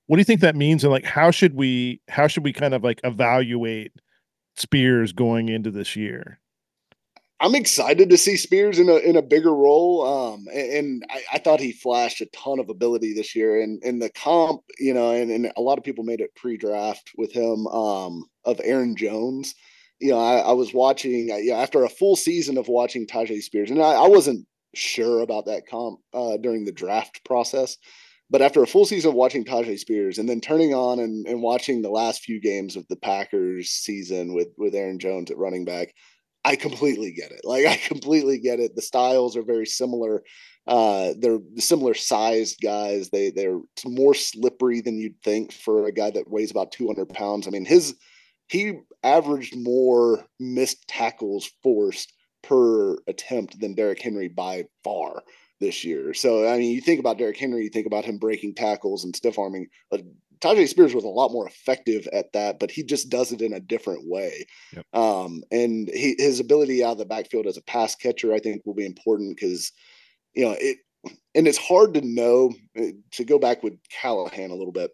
[0.07, 2.73] What do you think that means, and like how should we how should we kind
[2.73, 3.93] of like evaluate
[4.57, 6.40] Spears going into this year?
[7.41, 10.05] I'm excited to see Spears in a in a bigger role.
[10.05, 13.59] Um, and, and I, I, thought he flashed a ton of ability this year.
[13.59, 17.11] And in the comp, you know, and, and, a lot of people made it pre-draft
[17.17, 19.55] with him um, of Aaron Jones.
[19.99, 21.29] You know, I, I was watching.
[21.29, 25.21] You know, after a full season of watching Tyjae Spears, and I, I wasn't sure
[25.21, 27.75] about that comp uh, during the draft process.
[28.29, 31.41] But after a full season of watching Tyjae Spears and then turning on and, and
[31.41, 35.65] watching the last few games of the Packers season with with Aaron Jones at running
[35.65, 35.93] back,
[36.43, 37.41] I completely get it.
[37.43, 38.75] Like I completely get it.
[38.75, 40.23] The styles are very similar.
[40.67, 43.09] Uh, they're similar sized guys.
[43.09, 47.47] They they're more slippery than you'd think for a guy that weighs about 200 pounds.
[47.47, 47.95] I mean, his
[48.47, 55.23] he averaged more missed tackles forced per attempt than Derrick Henry by far
[55.59, 56.13] this year.
[56.13, 59.15] So I mean, you think about Derrick Henry, you think about him breaking tackles and
[59.15, 59.67] stiff arming.
[59.91, 59.99] Uh,
[60.41, 63.53] Tyjae Spears was a lot more effective at that, but he just does it in
[63.53, 64.45] a different way.
[64.73, 64.85] Yep.
[64.93, 68.63] Um, and he, his ability out of the backfield as a pass catcher, I think,
[68.65, 69.71] will be important because,
[70.33, 70.77] you know, it,
[71.35, 74.91] and it's hard to know, eh, to go back with Callahan a little bit,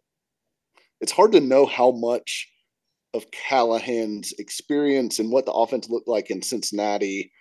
[1.00, 2.50] it's hard to know how much
[3.14, 7.32] of Callahan's experience and what the offense looked like in Cincinnati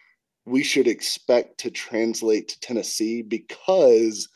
[0.47, 4.29] we should expect to translate to Tennessee because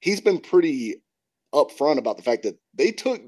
[0.00, 1.02] he's been pretty
[1.54, 3.22] upfront about the fact that they took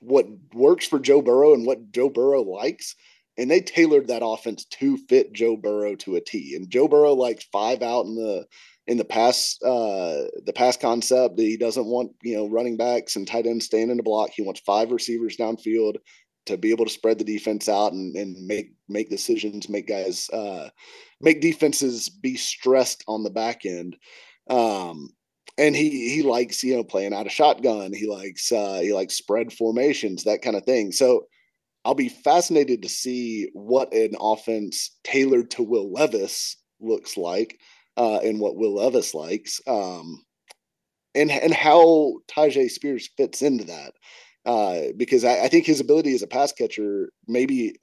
[0.00, 2.94] what works for Joe Burrow and what Joe Burrow likes,
[3.36, 6.54] and they tailored that offense to fit Joe Burrow to a T.
[6.54, 8.46] And Joe Burrow likes five out in the
[8.86, 11.36] in the pass uh the pass concept.
[11.36, 14.30] That he doesn't want you know running backs and tight ends staying in the block.
[14.30, 15.96] He wants five receivers downfield
[16.46, 20.30] to be able to spread the defense out and, and make make decisions, make guys
[20.30, 20.70] uh
[21.20, 23.96] make defenses be stressed on the back end.
[24.48, 25.10] Um,
[25.58, 27.92] and he he likes you know playing out a shotgun.
[27.92, 30.92] He likes uh, he likes spread formations, that kind of thing.
[30.92, 31.26] So
[31.84, 37.58] I'll be fascinated to see what an offense tailored to Will Levis looks like,
[37.96, 40.24] uh, and what Will Levis likes, um,
[41.14, 43.92] and and how Tyjae Spears fits into that.
[44.44, 47.74] Uh, because I, I think his ability as a pass catcher maybe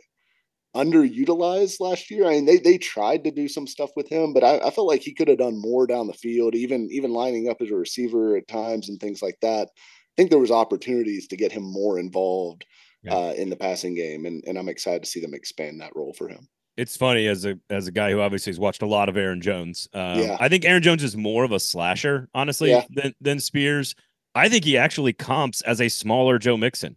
[0.76, 2.26] underutilized last year.
[2.26, 4.88] I mean, they they tried to do some stuff with him, but I, I felt
[4.88, 7.76] like he could have done more down the field, even even lining up as a
[7.76, 9.70] receiver at times and things like that.
[9.70, 12.66] I think there was opportunities to get him more involved
[13.04, 13.16] yeah.
[13.16, 16.14] uh, in the passing game, and and I'm excited to see them expand that role
[16.14, 16.48] for him.
[16.76, 19.42] It's funny as a as a guy who obviously has watched a lot of Aaron
[19.42, 19.88] Jones.
[19.94, 20.38] Um, yeah.
[20.40, 22.86] I think Aaron Jones is more of a slasher, honestly, yeah.
[22.90, 23.96] than than Spears.
[24.36, 26.96] I think he actually comps as a smaller Joe Mixon.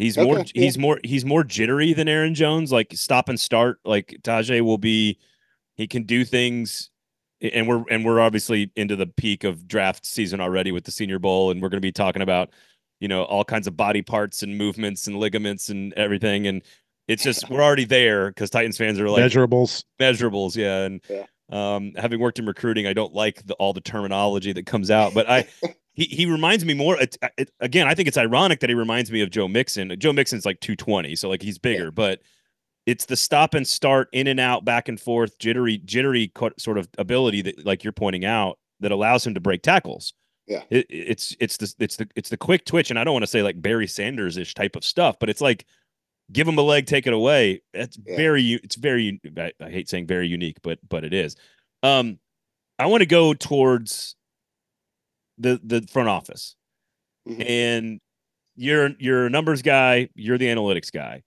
[0.00, 0.44] He's okay, more yeah.
[0.54, 2.72] he's more he's more jittery than Aaron Jones.
[2.72, 3.80] Like stop and start.
[3.84, 5.18] Like Tyjae will be
[5.76, 6.90] he can do things
[7.40, 11.18] and we're and we're obviously into the peak of draft season already with the senior
[11.18, 12.50] bowl and we're going to be talking about
[13.00, 16.62] you know all kinds of body parts and movements and ligaments and everything and
[17.08, 21.24] it's just we're already there because Titans fans are like measurables measurables yeah and yeah.
[21.50, 25.14] um having worked in recruiting I don't like the, all the terminology that comes out
[25.14, 25.48] but I
[25.92, 27.00] he he reminds me more.
[27.00, 29.94] It, it, again, I think it's ironic that he reminds me of Joe Mixon.
[29.98, 31.90] Joe Mixon's like 220, so like he's bigger, yeah.
[31.90, 32.20] but
[32.86, 36.88] it's the stop and start, in and out, back and forth, jittery, jittery sort of
[36.98, 40.14] ability that, like you're pointing out, that allows him to break tackles.
[40.46, 43.22] Yeah, it, it's it's the it's the it's the quick twitch, and I don't want
[43.22, 45.66] to say like Barry Sanders ish type of stuff, but it's like
[46.32, 47.62] give him a leg, take it away.
[47.72, 48.16] It's yeah.
[48.16, 51.36] very it's very I, I hate saying very unique, but but it is.
[51.82, 52.18] Um,
[52.78, 54.16] I want to go towards
[55.40, 56.54] the the front office
[57.28, 57.42] mm-hmm.
[57.42, 58.00] and
[58.56, 61.22] you're you're a numbers guy, you're the analytics guy.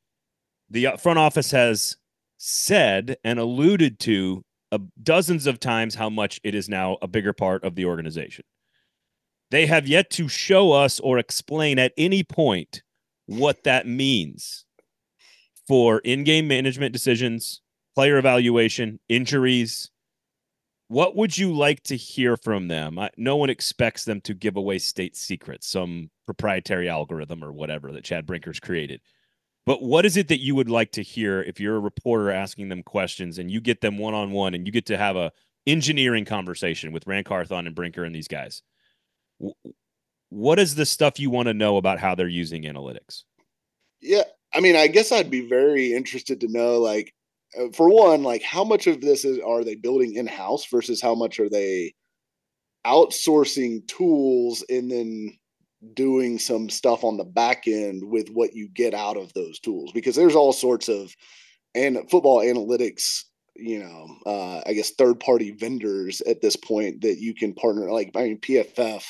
[0.70, 1.98] The uh, front office has
[2.38, 7.34] said and alluded to uh, dozens of times how much it is now a bigger
[7.34, 8.46] part of the organization.
[9.52, 12.82] They have yet to show us or explain at any point
[13.26, 14.66] what that means
[15.68, 17.62] for in-game management decisions,
[17.96, 19.90] player evaluation, injuries.
[20.94, 23.00] What would you like to hear from them?
[23.00, 27.92] I, no one expects them to give away state secrets, some proprietary algorithm or whatever
[27.92, 29.02] that Chad Brinker's created.
[29.66, 32.70] But what is it that you would like to hear if you're a reporter asking
[32.70, 35.32] them questions and you get them one on one and you get to have a
[35.66, 38.62] engineering conversation with Ran Carthon and Brinker and these guys?
[40.30, 43.24] What is the stuff you want to know about how they're using analytics?
[44.00, 47.16] Yeah, I mean, I guess I'd be very interested to know, like,
[47.74, 51.16] for one, like how much of this is are they building in house versus how
[51.16, 51.94] much are they
[52.86, 55.38] outsourcing tools and then
[55.94, 59.92] doing some stuff on the back end with what you get out of those tools?
[59.94, 61.14] Because there's all sorts of
[61.76, 63.24] and football analytics
[63.56, 67.92] you know uh, i guess third party vendors at this point that you can partner
[67.92, 69.04] like i mean pff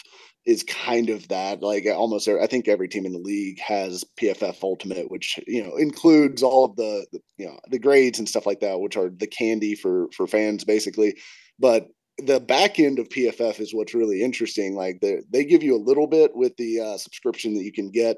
[0.46, 4.62] is kind of that like almost i think every team in the league has pff
[4.62, 8.46] ultimate which you know includes all of the, the you know the grades and stuff
[8.46, 11.16] like that which are the candy for for fans basically
[11.60, 11.88] but
[12.20, 14.76] the back end of PFF is what's really interesting.
[14.76, 17.90] Like they they give you a little bit with the uh, subscription that you can
[17.90, 18.18] get,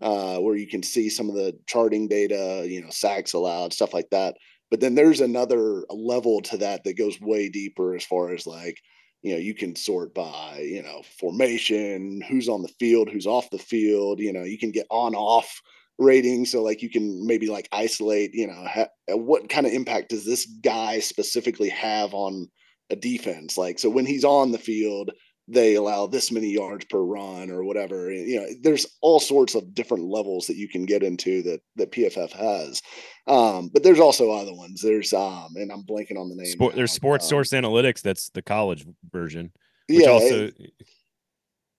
[0.00, 3.94] uh, where you can see some of the charting data, you know, sacks allowed, stuff
[3.94, 4.36] like that.
[4.70, 8.78] But then there's another level to that that goes way deeper as far as like,
[9.22, 13.50] you know, you can sort by, you know, formation, who's on the field, who's off
[13.50, 14.18] the field.
[14.18, 15.62] You know, you can get on off
[15.98, 19.72] rating so like you can maybe like isolate you know ha- uh, what kind of
[19.72, 22.48] impact does this guy specifically have on
[22.90, 23.58] a defense.
[23.58, 25.10] Like so when he's on the field,
[25.52, 28.10] they allow this many yards per run or whatever.
[28.10, 31.92] You know, there's all sorts of different levels that you can get into that that
[31.92, 32.82] PFF has.
[33.26, 34.80] Um, but there's also other ones.
[34.80, 36.46] There's um, and I'm blanking on the name.
[36.46, 38.00] Sport, there's Sports um, Source Analytics.
[38.02, 39.52] That's the college version.
[39.88, 40.08] yeah.
[40.08, 40.72] Also, it,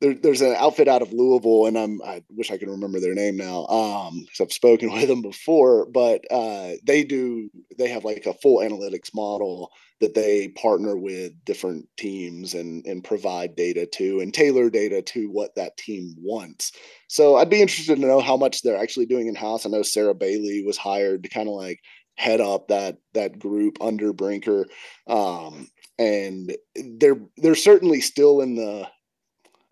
[0.04, 3.14] there, there's an outfit out of Louisville, and I'm I wish I could remember their
[3.14, 3.66] name now.
[3.68, 8.34] Um, because I've spoken with them before, but uh, they do they have like a
[8.34, 14.34] full analytics model that they partner with different teams and and provide data to and
[14.34, 16.74] tailor data to what that team wants.
[17.08, 19.66] So I'd be interested to know how much they're actually doing in house.
[19.66, 21.80] I know Sarah Bailey was hired to kind of like
[22.16, 24.66] head up that that group under Brinker.
[25.08, 28.90] Um, and they're they're certainly still in the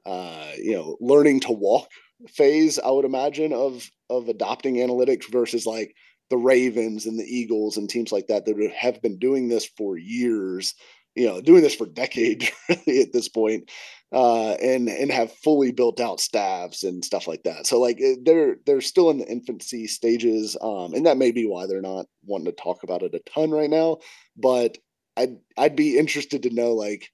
[0.06, 1.88] uh, you know, learning to walk
[2.30, 5.94] phase, I would imagine, of of adopting analytics versus like
[6.30, 9.98] the Ravens and the Eagles and teams like that that have been doing this for
[9.98, 10.74] years,
[11.16, 13.70] you know, doing this for decades really at this point,
[14.12, 17.68] uh, and and have fully built out staffs and stuff like that.
[17.68, 21.46] So like eh, they're they're still in the infancy stages, um, and that may be
[21.46, 23.98] why they're not wanting to talk about it a ton right now.
[24.38, 24.78] But
[25.18, 27.10] I'd I'd be interested to know like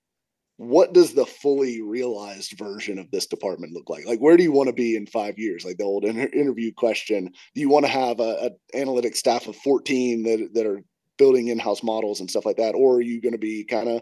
[0.58, 4.06] what does the fully realized version of this department look like?
[4.06, 5.64] Like where do you want to be in five years?
[5.64, 9.48] Like the old inter- interview question do you want to have a, a analytics staff
[9.48, 10.84] of 14 that, that are
[11.18, 12.74] building in-house models and stuff like that?
[12.74, 14.02] Or are you going to be kind of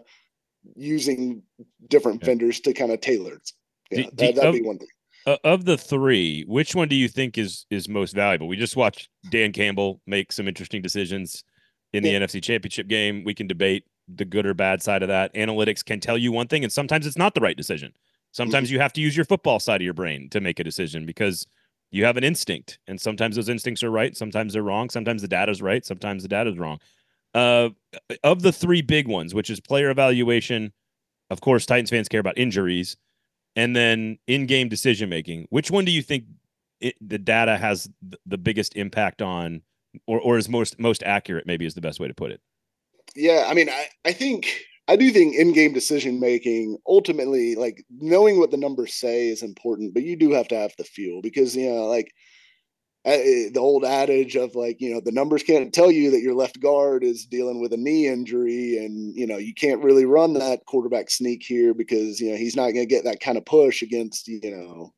[0.74, 1.42] using
[1.88, 2.26] different yeah.
[2.26, 3.38] vendors to kind of tailor
[3.90, 5.38] yeah, do, that, would be one thing.
[5.44, 8.48] of the three which one do you think is is most valuable?
[8.48, 11.44] We just watched dan campbell make some interesting decisions
[11.92, 13.22] in the nfc championship game.
[13.24, 15.34] We can debate the good or bad side of that.
[15.34, 17.92] Analytics can tell you one thing, and sometimes it's not the right decision.
[18.32, 18.74] Sometimes mm-hmm.
[18.74, 21.46] you have to use your football side of your brain to make a decision because
[21.90, 25.28] you have an instinct, and sometimes those instincts are right, sometimes they're wrong, sometimes the
[25.28, 26.78] data is right, sometimes the data is wrong.
[27.34, 27.70] Uh,
[28.24, 30.72] of the three big ones, which is player evaluation,
[31.30, 32.96] of course, Titans fans care about injuries,
[33.54, 35.46] and then in-game decision making.
[35.50, 36.24] Which one do you think
[36.80, 37.88] it, the data has
[38.26, 39.62] the biggest impact on,
[40.06, 41.46] or or is most most accurate?
[41.46, 42.40] Maybe is the best way to put it
[43.16, 48.38] yeah, I mean, I, I think I do think in-game decision making ultimately, like knowing
[48.38, 51.56] what the numbers say, is important, but you do have to have the feel because
[51.56, 52.12] you know, like
[53.06, 56.34] uh, the old adage of like you know the numbers can't tell you that your
[56.34, 60.32] left guard is dealing with a knee injury and you know you can't really run
[60.32, 63.44] that quarterback sneak here because you know he's not going to get that kind of
[63.44, 64.92] push against you know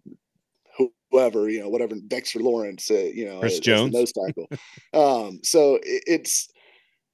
[1.11, 3.93] whoever you know whatever Dexter Lawrence uh, you know Chris Jones?
[3.93, 4.49] nose tackle.
[4.95, 6.49] Um so it, it's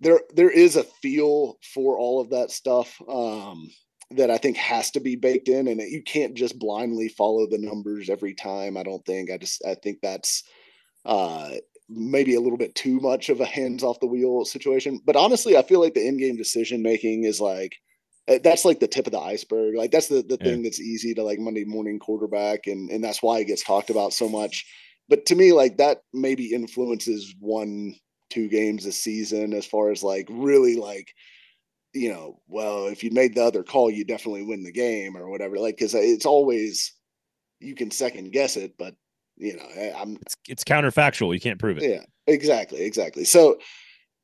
[0.00, 3.70] there there is a feel for all of that stuff um,
[4.10, 7.58] that I think has to be baked in, and you can't just blindly follow the
[7.58, 8.76] numbers every time.
[8.76, 9.30] I don't think.
[9.30, 10.42] I just I think that's
[11.04, 11.50] uh,
[11.88, 15.00] maybe a little bit too much of a hands off the wheel situation.
[15.04, 17.76] But honestly, I feel like the in game decision making is like
[18.28, 19.74] uh, that's like the tip of the iceberg.
[19.76, 20.50] Like that's the the yeah.
[20.50, 23.90] thing that's easy to like Monday morning quarterback, and and that's why it gets talked
[23.90, 24.66] about so much.
[25.08, 27.94] But to me, like that maybe influences one
[28.34, 31.14] two games a season as far as like really like
[31.92, 35.30] you know well if you made the other call you definitely win the game or
[35.30, 36.92] whatever like because it's always
[37.60, 38.96] you can second guess it but
[39.36, 39.66] you know
[39.96, 41.32] i'm it's, it's counterfactual.
[41.32, 41.84] You can't prove it.
[41.84, 43.24] Yeah exactly exactly.
[43.24, 43.58] So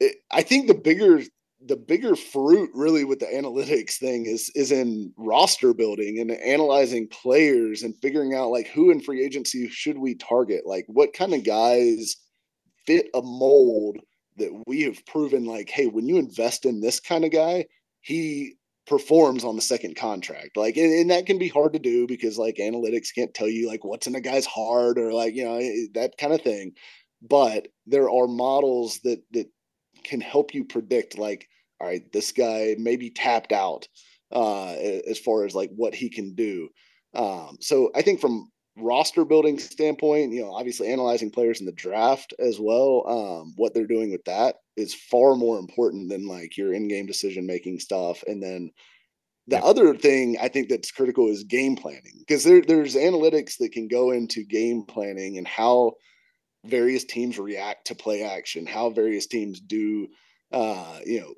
[0.01, 1.23] it, i think the bigger
[1.65, 7.07] the bigger fruit really with the analytics thing is is in roster building and analyzing
[7.09, 10.63] players and figuring out like who in free agency should we target?
[10.67, 12.17] Like what kind of guys
[12.87, 13.99] fit a mold
[14.37, 17.65] that we have proven like hey when you invest in this kind of guy
[18.01, 18.55] he
[18.91, 20.57] performs on the second contract.
[20.57, 23.69] Like and, and that can be hard to do because like analytics can't tell you
[23.69, 25.61] like what's in a guy's heart or like you know
[25.95, 26.73] that kind of thing.
[27.23, 29.47] But there are models that that
[30.03, 31.47] can help you predict like
[31.81, 33.87] all right this guy may be tapped out
[34.33, 36.69] uh as far as like what he can do.
[37.15, 38.51] Um so i think from
[38.81, 43.75] roster building standpoint you know obviously analyzing players in the draft as well um what
[43.75, 48.23] they're doing with that is far more important than like your in-game decision making stuff
[48.27, 48.71] and then
[49.47, 49.63] the yeah.
[49.63, 53.89] other thing I think that's critical is game planning because there, there's analytics that can
[53.89, 55.95] go into game planning and how
[56.65, 60.09] various teams react to play action, how various teams do,
[60.53, 61.35] uh, you know,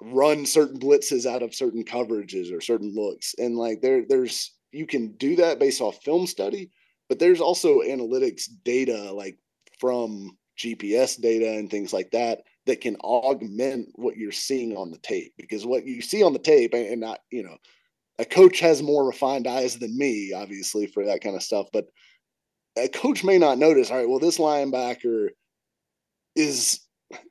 [0.00, 3.34] run certain blitzes out of certain coverages or certain looks.
[3.38, 6.70] And like there, there's you can do that based off film study,
[7.08, 9.38] but there's also analytics data like
[9.78, 14.98] from GPS data and things like that that can augment what you're seeing on the
[14.98, 17.56] tape because what you see on the tape and not you know
[18.18, 21.86] a coach has more refined eyes than me obviously for that kind of stuff but
[22.76, 25.30] a coach may not notice, all right, well, this linebacker
[26.34, 26.80] is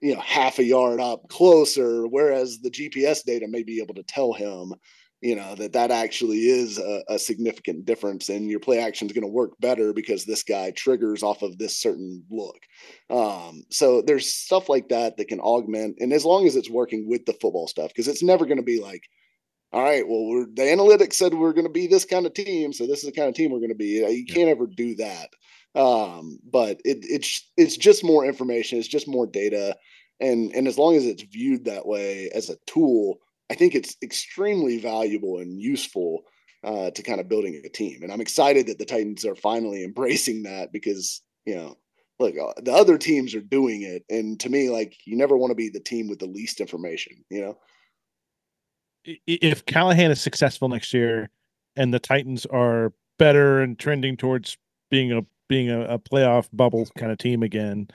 [0.01, 4.03] you know half a yard up closer, whereas the GPS data may be able to
[4.03, 4.73] tell him,
[5.21, 9.13] you know, that that actually is a, a significant difference, and your play action is
[9.13, 12.57] going to work better because this guy triggers off of this certain look.
[13.09, 17.07] Um, so there's stuff like that that can augment, and as long as it's working
[17.09, 19.03] with the football stuff, because it's never going to be like
[19.75, 22.87] all right, well, the analytics said we're going to be this kind of team, so
[22.87, 24.07] this is the kind of team we're going to be.
[24.09, 25.29] You can't ever do that.
[25.75, 28.79] Um, but it, it's it's just more information.
[28.79, 29.75] It's just more data,
[30.21, 33.17] and and as long as it's viewed that way as a tool,
[33.49, 36.23] I think it's extremely valuable and useful
[36.63, 38.01] uh, to kind of building a team.
[38.01, 41.77] And I'm excited that the Titans are finally embracing that because you know
[42.19, 45.51] look uh, the other teams are doing it and to me like you never want
[45.51, 47.57] to be the team with the least information you know
[49.27, 51.29] if Callahan is successful next year
[51.75, 54.57] and the Titans are better and trending towards
[54.89, 57.87] being a being a, a playoff bubble kind of team again,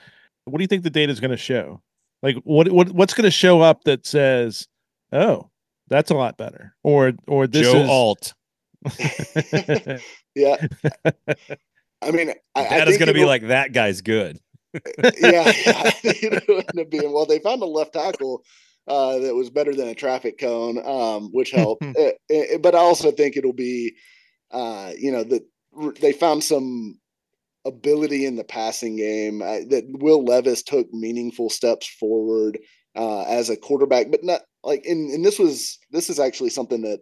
[0.44, 1.80] what do you think the data is going to show?
[2.22, 4.68] Like what what what's going to show up that says,
[5.12, 5.50] "Oh,
[5.88, 8.34] that's a lot better," or or this Joe is Alt.
[10.34, 10.56] yeah,
[12.02, 14.38] I mean, I, that I is going to be like that guy's good.
[14.74, 14.80] yeah,
[15.20, 15.90] yeah.
[16.04, 17.26] it end being well.
[17.26, 18.44] They found a left tackle
[18.86, 21.82] uh, that was better than a traffic cone, um, which helped.
[21.82, 23.96] it, it, but I also think it'll be,
[24.52, 25.42] uh, you know, that
[26.00, 27.00] they found some
[27.64, 32.58] ability in the passing game uh, that Will Levis took meaningful steps forward
[32.96, 34.84] uh, as a quarterback, but not like.
[34.86, 37.00] And, and this was this is actually something that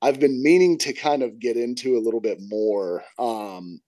[0.00, 3.04] I've been meaning to kind of get into a little bit more.
[3.18, 3.80] Um,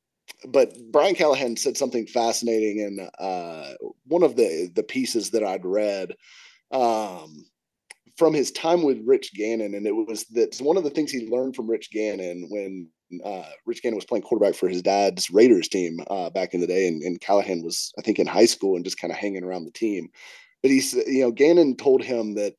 [0.47, 3.75] but Brian Callahan said something fascinating in uh,
[4.07, 6.13] one of the the pieces that I'd read
[6.71, 7.47] um,
[8.17, 11.29] from his time with Rich Gannon, and it was that one of the things he
[11.29, 12.89] learned from Rich Gannon when
[13.25, 16.67] uh, Rich Gannon was playing quarterback for his dad's Raiders team uh, back in the
[16.67, 19.45] day, and, and Callahan was, I think, in high school and just kind of hanging
[19.45, 20.09] around the team.
[20.63, 22.55] But he's, you know, Gannon told him that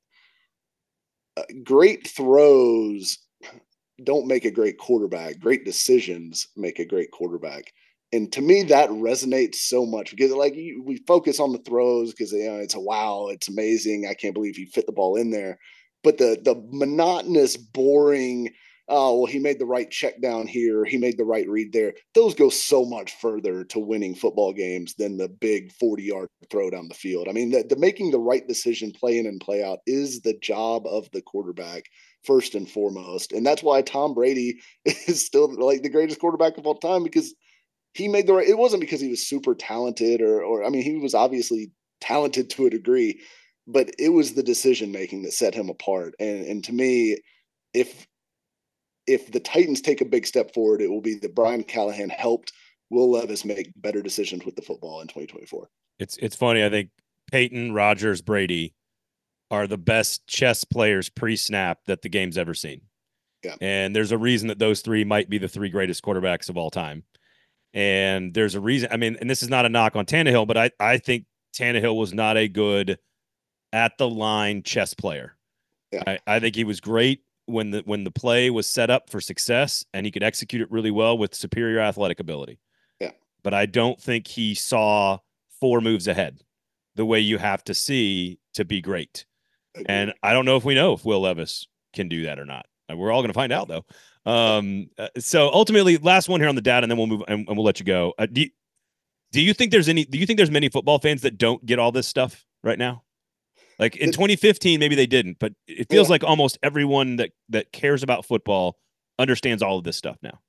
[1.38, 3.18] Uh, great throws
[4.04, 5.40] don't make a great quarterback.
[5.40, 7.72] Great decisions make a great quarterback.
[8.12, 12.32] And to me that resonates so much because like we focus on the throws because
[12.32, 14.08] you know it's a wow it's amazing.
[14.10, 15.60] I can't believe he fit the ball in there.
[16.04, 18.52] But the the monotonous boring
[18.88, 21.94] oh well he made the right check down here he made the right read there
[22.14, 26.70] those go so much further to winning football games than the big 40 yard throw
[26.70, 29.64] down the field i mean the, the making the right decision play in and play
[29.64, 31.86] out is the job of the quarterback
[32.24, 36.66] first and foremost and that's why tom brady is still like the greatest quarterback of
[36.66, 37.34] all time because
[37.96, 38.48] he made the right.
[38.48, 41.72] It wasn't because he was super talented or, or I mean, he was obviously
[42.02, 43.22] talented to a degree,
[43.66, 46.14] but it was the decision making that set him apart.
[46.20, 47.18] And and to me,
[47.74, 48.06] if
[49.08, 52.54] if the Titans take a big step forward, it will be that Brian Callahan helped
[52.90, 55.70] Will Levis make better decisions with the football in 2024.
[56.00, 56.64] It's it's funny.
[56.64, 56.90] I think
[57.32, 58.74] Peyton, Rodgers, Brady
[59.52, 62.82] are the best chess players pre-snap that the game's ever seen.
[63.44, 63.56] Yeah.
[63.62, 66.72] And there's a reason that those three might be the three greatest quarterbacks of all
[66.72, 67.04] time.
[67.74, 68.90] And there's a reason.
[68.92, 71.26] I mean, and this is not a knock on Tannehill, but I, I think
[71.56, 72.98] Tannehill was not a good
[73.72, 75.36] at the line chess player.
[75.92, 76.04] Yeah.
[76.08, 79.22] I, I think he was great when the when the play was set up for
[79.22, 82.60] success and he could execute it really well with superior athletic ability.
[83.00, 83.12] Yeah.
[83.44, 85.20] But I don't think he saw
[85.60, 86.42] four moves ahead
[86.96, 89.26] the way you have to see to be great.
[89.88, 92.66] And I don't know if we know if Will Levis can do that or not.
[92.90, 93.86] Uh, We're all going to find out though.
[94.26, 97.48] Um, uh, so ultimately, last one here on the data, and then we'll move and,
[97.48, 98.14] and we'll let you go.
[98.18, 98.50] Uh, do you,
[99.32, 100.06] do you think there's any?
[100.06, 103.04] Do you think there's many football fans that don't get all this stuff right now?
[103.80, 106.12] Like in 2015, maybe they didn't, but it feels Yeah.
[106.14, 108.78] like almost everyone that that cares about football
[109.20, 110.40] understands all of this stuff now.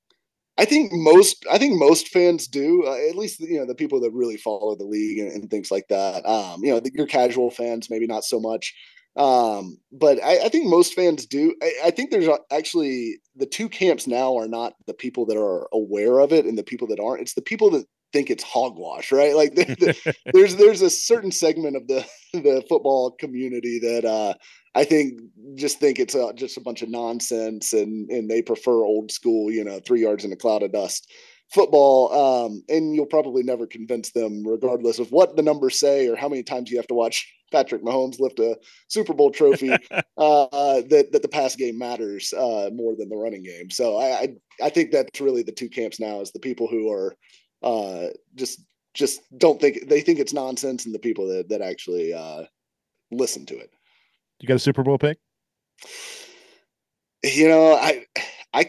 [0.59, 2.85] I think most I think most fans do.
[2.87, 5.71] Uh, at least you know the people that really follow the league and, and things
[5.71, 6.25] like that.
[6.27, 8.75] Um, you know, the, your casual fans maybe not so much.
[9.17, 11.55] Um, but I, I think most fans do.
[11.63, 15.69] I, I think there's actually the two camps now are not the people that are
[15.73, 17.23] aware of it and the people that aren't.
[17.23, 19.35] It's the people that think it's hogwash, right?
[19.35, 24.35] Like the, the, there's there's a certain segment of the the football community that uh,
[24.75, 25.21] I think
[25.55, 29.51] just think it's a, just a bunch of nonsense, and and they prefer old school,
[29.51, 31.11] you know, three yards in a cloud of dust
[31.53, 32.13] football.
[32.13, 36.29] Um, and you'll probably never convince them, regardless of what the numbers say or how
[36.29, 39.71] many times you have to watch Patrick Mahomes lift a Super Bowl trophy.
[40.19, 43.71] uh, that that the pass game matters uh, more than the running game.
[43.71, 44.29] So I, I
[44.65, 47.17] I think that's really the two camps now is the people who are
[47.63, 48.61] uh, just
[48.95, 52.45] just don't think they think it's nonsense, and the people that that actually uh,
[53.11, 53.71] listen to it.
[54.41, 55.19] You got a Super Bowl pick?
[57.25, 58.05] You know, I
[58.55, 58.67] I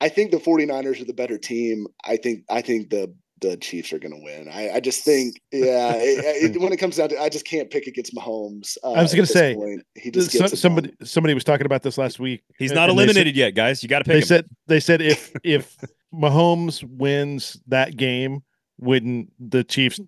[0.00, 1.86] I think the 49ers are the better team.
[2.04, 4.48] I think I think the the Chiefs are going to win.
[4.48, 7.68] I, I just think, yeah, it, it, when it comes down to, I just can't
[7.70, 8.76] pick against Mahomes.
[8.84, 9.82] Uh, I was gonna say, point.
[9.96, 11.06] he just So- gets somebody done.
[11.06, 12.44] somebody was talking about this last week.
[12.56, 13.82] He's and- not and they said- eliminated yet, guys.
[13.82, 14.26] You got to pick They him.
[14.26, 15.76] said they said if if
[16.12, 18.42] Mahomes wins that game,
[18.78, 20.00] when the Chiefs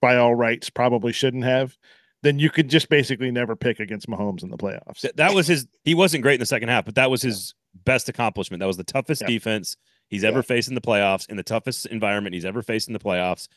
[0.00, 1.76] by all rights probably shouldn't have,
[2.22, 5.00] then you could just basically never pick against Mahomes in the playoffs.
[5.00, 5.66] Th- that was his.
[5.84, 7.54] He wasn't great in the second half, but that was his
[7.84, 8.60] best accomplishment.
[8.60, 9.28] That was the toughest Yeah.
[9.28, 9.76] defense
[10.08, 10.42] he's ever Yeah.
[10.42, 13.48] faced in the playoffs, in the toughest environment he's ever faced in the playoffs,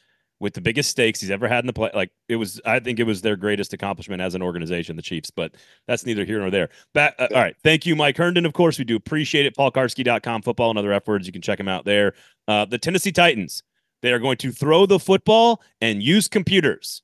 [0.41, 1.91] with the biggest stakes he's ever had in the play.
[1.93, 5.29] Like it was, I think it was their greatest accomplishment as an organization, the Chiefs.
[5.29, 5.53] But
[5.87, 6.69] that's neither here nor there.
[6.95, 7.55] Back, uh, all right.
[7.63, 8.45] Thank you, Mike Herndon.
[8.45, 9.55] Of course, we do appreciate it.
[9.55, 11.27] PaulKuharsky.com, football and other F words.
[11.27, 12.13] You can check him out there.
[12.47, 13.63] Uh, the Tennessee Titans.
[14.01, 17.03] They are going to throw the football and use computers.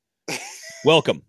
[0.83, 1.21] Welcome.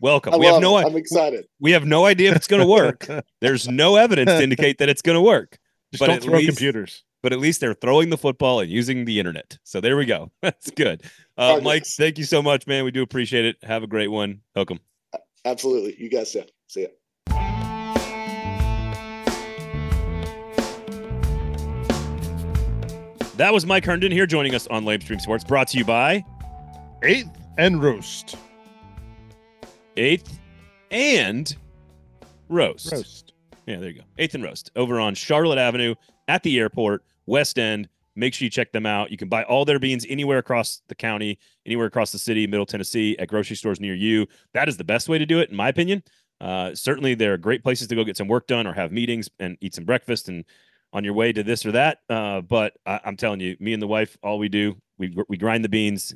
[0.00, 0.34] Welcome.
[0.34, 0.86] I we have no it.
[0.86, 1.46] I'm excited.
[1.60, 3.06] we have no idea if it's going to work.
[3.40, 5.58] There's no evidence to indicate that it's going to work.
[5.92, 7.04] Just but don't throw least- computers.
[7.22, 9.58] But at least they're throwing the football and using the internet.
[9.62, 10.30] So there we go.
[10.42, 11.02] That's good.
[11.36, 11.96] Uh, Mike, Progress.
[11.96, 12.84] thank you so much, man.
[12.84, 13.56] We do appreciate it.
[13.62, 14.40] Have a great one.
[14.56, 14.80] Welcome.
[15.44, 15.96] Absolutely.
[15.98, 16.88] You guys see see ya.
[23.36, 26.22] That was Mike Herndon here joining us on Lamestream Sports, brought to you by
[27.02, 28.36] Eighth and roast.
[29.96, 30.38] Eighth
[30.90, 31.56] and
[32.50, 32.92] Roast.
[32.92, 33.32] Roast.
[33.66, 34.04] Yeah, there you go.
[34.18, 35.94] Eighth and Roast over on Charlotte Avenue
[36.28, 37.88] at the airport, West End.
[38.16, 39.10] Make sure you check them out.
[39.10, 42.66] You can buy all their beans anywhere across the county, anywhere across the city, Middle
[42.66, 44.26] Tennessee, at grocery stores near you.
[44.52, 46.02] That is the best way to do it, in my opinion.
[46.40, 49.28] Uh, certainly, there are great places to go get some work done or have meetings
[49.38, 50.44] and eat some breakfast and
[50.92, 51.98] on your way to this or that.
[52.08, 55.36] Uh, but I, I'm telling you, me and the wife, all we do, we we
[55.36, 56.14] grind the beans,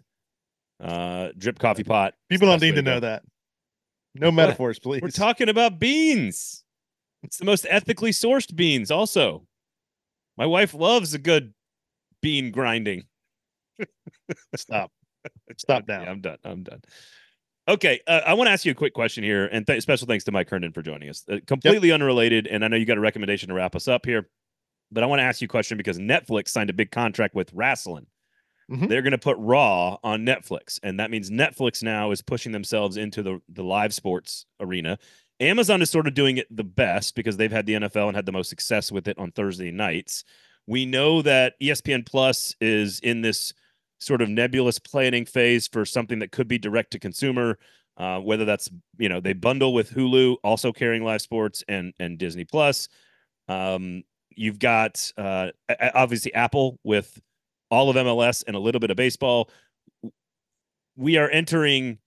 [0.82, 2.14] uh, drip coffee pot.
[2.28, 3.00] People don't need to to know go.
[3.00, 3.22] that.
[4.14, 5.02] No metaphors, please.
[5.02, 6.64] We're talking about beans.
[7.22, 9.46] It's the most ethically sourced beans, also.
[10.36, 11.54] My wife loves a good
[12.20, 13.04] bean grinding.
[14.56, 14.90] Stop.
[15.58, 16.02] Stop now.
[16.02, 16.38] Yeah, I'm done.
[16.44, 16.82] I'm done.
[17.66, 20.24] Okay, uh, I want to ask you a quick question here, and th- special thanks
[20.24, 21.24] to Mike Herndon for joining us.
[21.30, 24.28] Uh, completely unrelated, and I know you got a recommendation to wrap us up here,
[24.92, 27.50] but I want to ask you a question because Netflix signed a big contract with
[27.54, 28.06] Wrestling.
[28.70, 28.88] Mhm.
[28.88, 32.96] They're going to put Raw on Netflix, and that means Netflix now is pushing themselves
[32.98, 34.98] into the the live sports arena.
[35.44, 38.26] Amazon is sort of doing it the best because they've had the NFL and had
[38.26, 40.24] the most success with it on Thursday nights.
[40.66, 43.52] We know that ESPN Plus is in this
[43.98, 47.58] sort of nebulous planning phase for something that could be direct to consumer,
[47.96, 52.18] uh, whether that's you know they bundle with Hulu, also carrying live sports and and
[52.18, 52.88] Disney Plus.
[53.48, 55.48] Um, you've got uh,
[55.94, 57.20] obviously Apple with
[57.70, 59.50] all of MLS and a little bit of baseball.
[60.96, 61.98] We are entering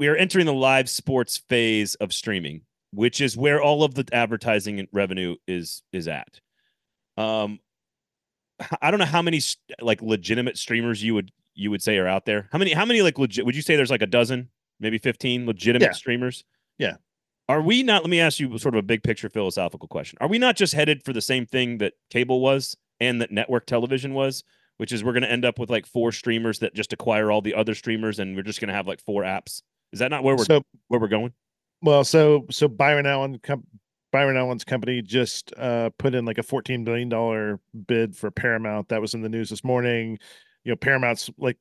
[0.00, 4.08] we are entering the live sports phase of streaming, which is where all of the
[4.12, 6.40] advertising revenue is is at.
[7.18, 7.60] Um,
[8.80, 9.42] I don't know how many
[9.82, 12.48] like legitimate streamers you would you would say are out there.
[12.50, 14.48] How many how many like legit would you say there's like a dozen,
[14.80, 15.92] maybe 15 legitimate Yeah.
[15.92, 16.44] streamers?
[16.78, 16.96] Yeah.
[17.50, 18.02] Are we not?
[18.02, 20.16] Let me ask you sort of a big picture philosophical question.
[20.22, 23.66] Are we not just headed for the same thing that cable was and that network
[23.66, 24.44] television was,
[24.78, 27.42] which is we're going to end up with like four streamers that just acquire all
[27.42, 29.60] the other streamers, and we're just going to have like four apps?
[29.92, 31.32] Is that not where we're So where we're going?
[31.82, 33.66] well, so so Byron Allen com-
[34.12, 38.88] Byron Allen's company just uh, put in like a fourteen billion dollar bid for Paramount.
[38.88, 40.18] That was in the news this morning.
[40.64, 41.56] You know, Paramount's like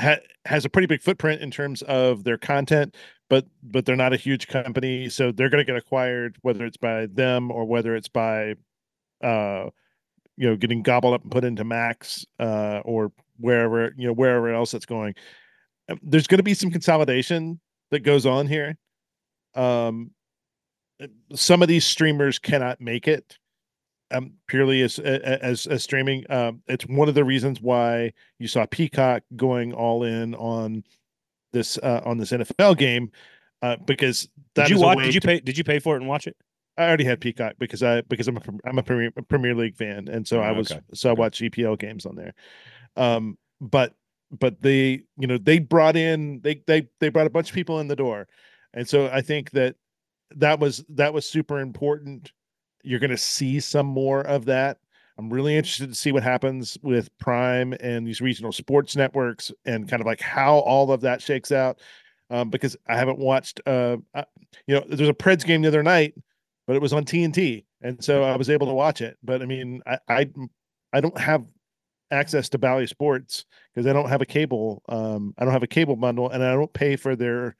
[0.00, 2.96] ha- has a pretty big footprint in terms of their content,
[3.28, 6.76] but but they're not a huge company, so they're going to get acquired whether it's
[6.76, 8.54] by them or whether it's by
[9.22, 9.68] uh
[10.36, 14.52] you know getting gobbled up and put into Max uh or wherever you know wherever
[14.52, 15.14] else it's going.
[16.02, 18.76] There's going to be some consolidation that goes on here.
[19.54, 20.12] Um
[21.34, 23.36] some of these streamers cannot make it
[24.12, 28.64] um purely as as as streaming um it's one of the reasons why you saw
[28.66, 30.84] peacock going all in on
[31.52, 33.10] this uh on this nfl game
[33.62, 34.98] uh because that Did you watch?
[35.02, 35.40] Did you to- pay?
[35.40, 36.36] Did you pay for it and watch it?
[36.78, 39.76] i already had peacock because i because i'm a i'm a premier, a premier league
[39.76, 40.80] fan and so Oh, i was okay.
[40.94, 41.20] so i Okay.
[41.20, 42.32] watch epl games on there
[42.96, 43.92] um but
[44.38, 47.80] but they you know they brought in they they they brought a bunch of people
[47.80, 48.28] in the door.
[48.74, 49.76] And so i think that
[50.36, 52.32] that was that was super important.
[52.82, 54.78] You're going to see some more of that.
[55.18, 59.88] I'm really interested to see what happens with prime and these regional sports networks and
[59.88, 61.80] kind of like how all of that shakes out
[62.30, 64.24] um, because i haven't watched uh, uh
[64.66, 66.14] you know there's a preds game the other night
[66.66, 69.16] but it was on tnt and so i was able to watch it.
[69.22, 70.30] But i mean i i,
[70.92, 71.44] I don't have
[72.12, 73.44] access to Bally Sports
[73.74, 74.82] because I don't have a cable.
[74.88, 77.56] Um, I don't have a cable bundle, and I don't pay for their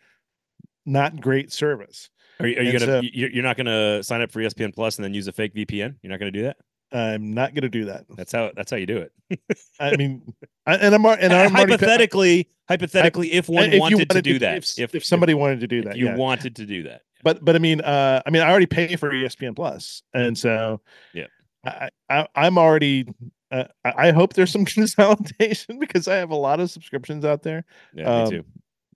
[0.87, 2.11] not great service.
[2.41, 3.03] Are you, are you gonna?
[3.03, 5.97] so- you're, not gonna sign up for ESPN Plus and then use a fake VPN?
[6.03, 6.57] You're not gonna do that?
[6.93, 8.05] I'm not going to do that.
[8.17, 8.51] That's how.
[8.55, 9.41] That's how you do it.
[9.81, 10.35] I mean,
[10.67, 14.79] I, and I'm and I'm hypothetically, hypothetically, if one if wanted to do to- that,
[14.79, 16.17] if, if, somebody wanted to do that, you yeah.
[16.17, 19.11] wanted to do that, but but I mean, uh, I mean, I already pay for
[19.11, 20.81] ESPN Plus, and so
[21.15, 21.27] Yeah.
[21.65, 23.07] I, I I'm already.
[23.53, 27.65] Uh, I hope there's some consolidation because I have a lot of subscriptions out there.
[27.95, 28.45] yeah, me Um, too.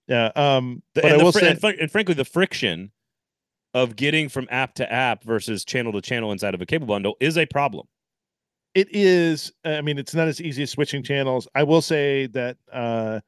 [0.09, 0.30] Yeah.
[0.34, 0.82] Um.
[0.94, 2.90] But and, I will fr- say, and, fr- and frankly, the friction
[3.74, 7.16] of getting from app to app versus channel to channel inside of a cable bundle
[7.20, 7.86] is a problem.
[8.74, 12.57] it is i mean it's not as easy as switching channels i will say that
[12.72, 13.20] uh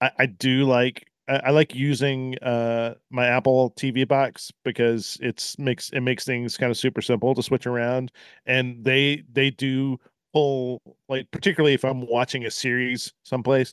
[0.00, 5.88] i, I do like I like using uh my apple tv box because it's makes
[5.90, 8.12] it makes things kind of super simple to switch around
[8.46, 9.98] and they they do
[10.34, 13.72] pull like particularly if i'm watching a series someplace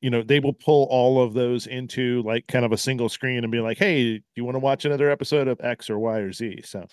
[0.00, 3.44] you know they will pull all of those into like kind of a single screen
[3.44, 6.18] and be like hey do you want to watch another episode of x or y
[6.18, 6.84] or z so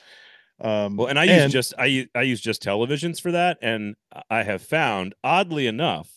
[0.61, 3.95] um Well, and I use just I use I use just televisions for that, and
[4.29, 6.11] I have found, oddly enough,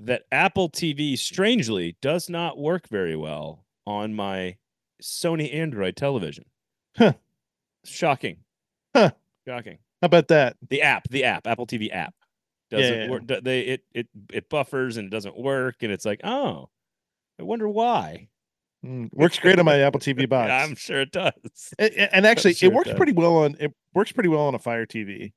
[0.00, 4.56] that Apple TV strangely does not work very well on my
[5.02, 6.46] Sony Android television.
[6.96, 7.12] Huh.
[7.84, 8.38] Shocking.
[8.94, 9.10] Huh.
[9.46, 9.78] Shocking.
[10.04, 12.14] How about that The app, the app, Apple TV app,
[12.70, 13.08] doesn't yeah.
[13.08, 13.22] work.
[13.26, 16.68] They it it it buffers and it doesn't work, and it's like, oh,
[17.40, 18.28] I wonder why.
[18.84, 20.48] Mm, works great on my Apple TV box.
[20.48, 21.72] Yeah, I'm sure it does.
[21.78, 22.98] And actually, sure it it works does.
[22.98, 25.32] pretty well on it works pretty well on a Fire TV.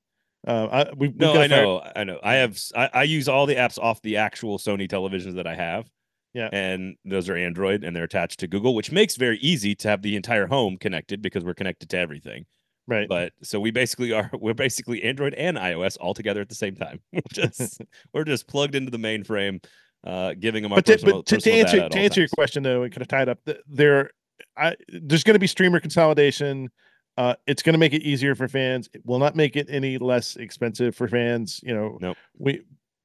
[0.46, 2.20] Uh, I, we, No, I Fire- know, I know.
[2.22, 5.56] I have I, I use all the apps off the actual Sony televisions that I
[5.56, 5.90] have.
[6.34, 6.50] Yeah.
[6.52, 10.02] And those are Android and they're attached to Google, which makes very easy to have
[10.02, 12.46] the entire home connected because we're connected to everything.
[12.88, 13.08] Right.
[13.08, 16.76] But so we basically are we're basically Android and iOS all together at the same
[16.76, 17.00] time.
[17.14, 17.82] We're just
[18.14, 19.64] we're just plugged into the mainframe,
[20.06, 22.64] uh, giving them our but to, personal, but to, to answer to answer your question
[22.64, 24.12] though, and kind of tied up, there,
[24.56, 26.70] I there's going to be streamer consolidation.
[27.18, 28.90] Uh, it's going to make it easier for fans.
[28.94, 31.60] It will not make it any less expensive for fans.
[31.64, 32.18] You know, Nope.
[32.38, 32.62] we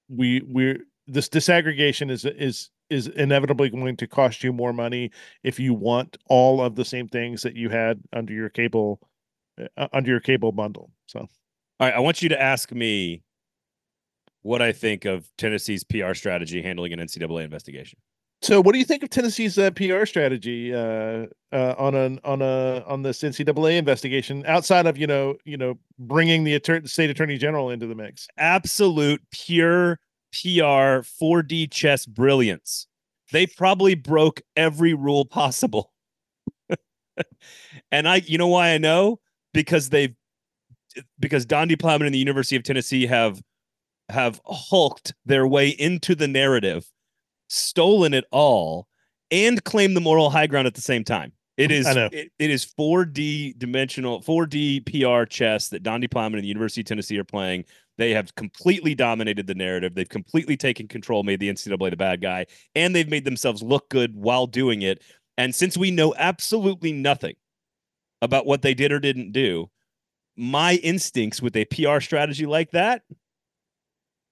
[0.09, 5.11] we we're this disaggregation is is is inevitably going to cost you more money
[5.43, 9.01] if you want all of the same things that you had under your cable
[9.93, 10.91] under your cable bundle.
[11.07, 11.29] So All
[11.81, 13.23] right, I want you to ask me
[14.43, 17.99] what I think of Tennessee's PR strategy handling an NCAA investigation.
[18.43, 22.43] So, what do you think of Tennessee's uh, PR strategy uh, uh, on an on
[22.43, 24.45] a on this NCAA investigation?
[24.47, 28.27] Outside of you know you know bringing the attor- state attorney general into the mix.
[28.39, 30.01] absolute pure
[30.33, 32.89] PR 4D chess brilliance.
[33.31, 35.93] They probably broke every rule possible.
[37.93, 39.21] and I you know why I know?
[39.53, 40.15] Because they've
[41.19, 43.41] because Donde Plowman and the University of Tennessee have
[44.09, 46.91] have hulked their way into the narrative,
[47.49, 48.87] stolen it all,
[49.31, 51.33] and claimed the moral high ground at the same time.
[51.57, 56.49] It is it, it is 4D dimensional 4D PR chess that Donde Plowman and the
[56.49, 57.65] University of Tennessee are playing.
[57.99, 59.95] They have completely dominated the narrative.
[59.95, 63.91] They've completely taken control, made the NCAA the bad guy, and they've made themselves look
[63.91, 65.03] good while doing it.
[65.37, 67.35] And since we know absolutely nothing
[68.23, 69.69] about what they did or didn't do,
[70.37, 73.03] my instincts with a PR strategy like that,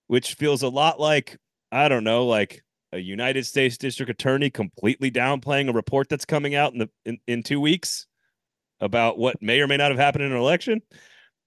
[0.07, 1.37] which feels a lot like,
[1.71, 2.63] I don't know, like
[2.93, 7.19] a United States district attorney completely downplaying a report that's coming out in the in,
[7.27, 8.07] in two weeks
[8.81, 10.81] about what may or may not have happened in an election.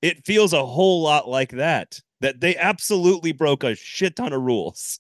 [0.01, 1.99] It feels a whole lot like that.
[2.21, 4.99] That they absolutely broke a shit ton of rules.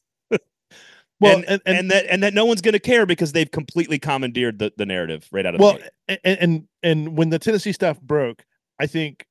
[1.19, 3.49] Well, and, and, and, and that and that no one's going to care because they've
[3.49, 7.71] completely commandeered the, the narrative right out of well, and, and and when the Tennessee
[7.71, 8.43] stuff broke,
[8.79, 9.25] I think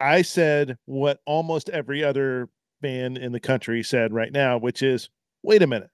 [0.00, 2.48] I said what almost every other
[2.82, 5.08] fan in the country said right now, which is,
[5.42, 5.90] wait a minute,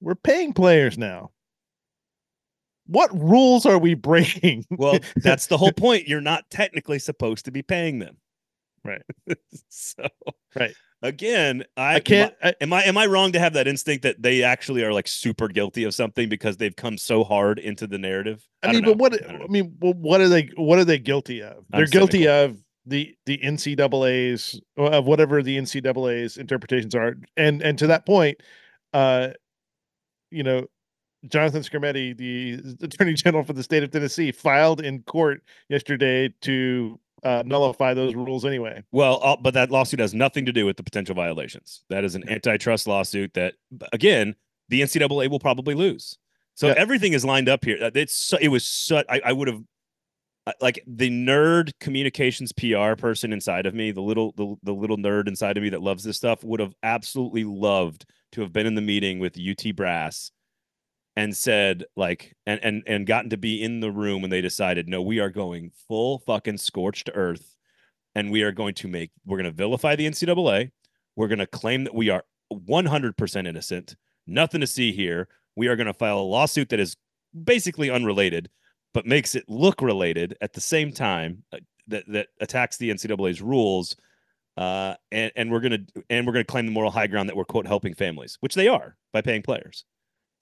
[0.00, 1.30] we're paying players now.
[2.86, 4.66] What rules are we breaking?
[4.70, 6.06] Well, that's the whole point.
[6.06, 8.18] You're not technically supposed to be paying them.
[8.84, 9.02] Right.
[9.70, 10.06] so
[10.54, 10.74] Right.
[11.04, 12.34] Again, I, I can't.
[12.42, 15.06] I, Am I am I wrong to have that instinct that they actually are like
[15.06, 18.48] super guilty of something because they've come so hard into the narrative?
[18.62, 20.48] I, don't mean, but what I I, mean, well, what are they?
[20.56, 21.58] What are they guilty of?
[21.72, 22.44] I'm They're guilty cynical.
[22.44, 28.40] of the the NCAA's of whatever the NCAA's interpretations are, and and to that point,
[28.94, 29.28] uh,
[30.30, 30.66] you know,
[31.28, 36.98] Jonathan Skrmetti, the Attorney General for the state of Tennessee, filed in court yesterday to
[37.24, 38.82] uh, nullify those rules anyway.
[38.92, 41.82] Well, uh, but that lawsuit has nothing to do with the potential violations.
[41.88, 43.54] That is an antitrust lawsuit that,
[43.92, 44.34] again,
[44.68, 46.18] the NCAA will probably lose.
[46.54, 46.74] So Yeah.
[46.76, 47.78] everything is lined up here.
[47.82, 49.60] Uh, It's so, it was so I, I would have
[50.46, 54.98] uh, like the nerd communications PR person inside of me, the little the, the little
[54.98, 58.66] nerd inside of me that loves this stuff would have absolutely loved to have been
[58.66, 60.30] in the meeting with UT brass
[61.16, 64.88] and said like and and and gotten to be in the room when they decided
[64.88, 67.56] no we are going full fucking scorched earth
[68.14, 70.70] and we are going to make we're going to vilify the ncaa
[71.16, 73.96] we're going to claim that we are 100% innocent.
[74.26, 75.28] Nothing to see here.
[75.56, 76.96] We are going to file a lawsuit that is
[77.44, 78.48] basically unrelated
[78.92, 81.58] but makes it look related at the same time uh,
[81.88, 83.96] that that attacks the ncaa's rules
[84.56, 87.44] uh, and and we're gonna and we're gonna claim the moral high ground that we're
[87.44, 89.84] quote helping families, which they are by paying players.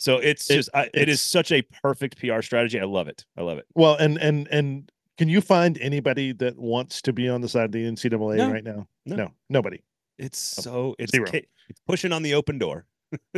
[0.03, 2.81] So it's It- just I, it is it's- such a perfect PR strategy.
[2.81, 3.25] I love it.
[3.37, 3.67] I love it.
[3.77, 7.67] Well, and and and can you find anybody that wants to be on the side
[7.67, 8.51] of the NCAA No.
[8.51, 8.89] right now?
[9.07, 9.31] No.
[9.49, 9.81] nobody.
[10.19, 11.29] It's so it's Zero.
[11.33, 12.87] it's pushing on the open door.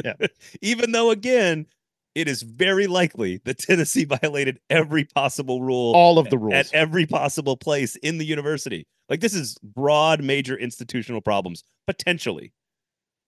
[0.03, 0.15] Yeah.
[0.63, 1.67] Even though again,
[2.15, 6.55] it is very likely that Tennessee violated every possible rule All of the rules.
[6.55, 8.87] at every possible place in the university.
[9.11, 12.55] Like this is broad, major institutional problems potentially,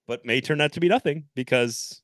[0.07, 2.01] but may turn out to be nothing because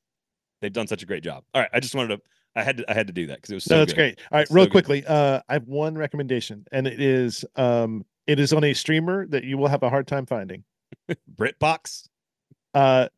[0.64, 1.44] they've done such a great job.
[1.54, 2.22] All right, I just wanted to.
[2.56, 2.90] I had to.
[2.90, 3.74] I had to do that because it was so.
[3.74, 4.16] no, that's good.
[4.16, 4.20] great.
[4.32, 4.70] All right, So real good.
[4.72, 9.26] quickly, uh, I have one recommendation, and it is um, it is on a streamer
[9.28, 10.64] that you will have a hard time finding.
[11.36, 12.08] BritBox.
[12.74, 13.08] Uh,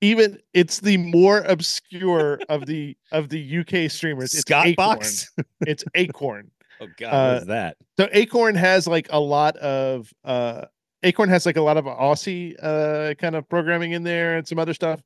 [0.00, 4.34] even it's the more obscure of the of the UK streamers.
[4.34, 4.76] It's Scott Acorn.
[4.76, 5.32] Box.
[5.66, 6.50] It's Acorn.
[6.80, 7.76] Oh God, Uh, what is that?
[8.00, 10.64] So Acorn has like a lot of uh
[11.04, 14.58] Acorn has like a lot of Aussie uh kind of programming in there and some
[14.58, 15.00] other stuff.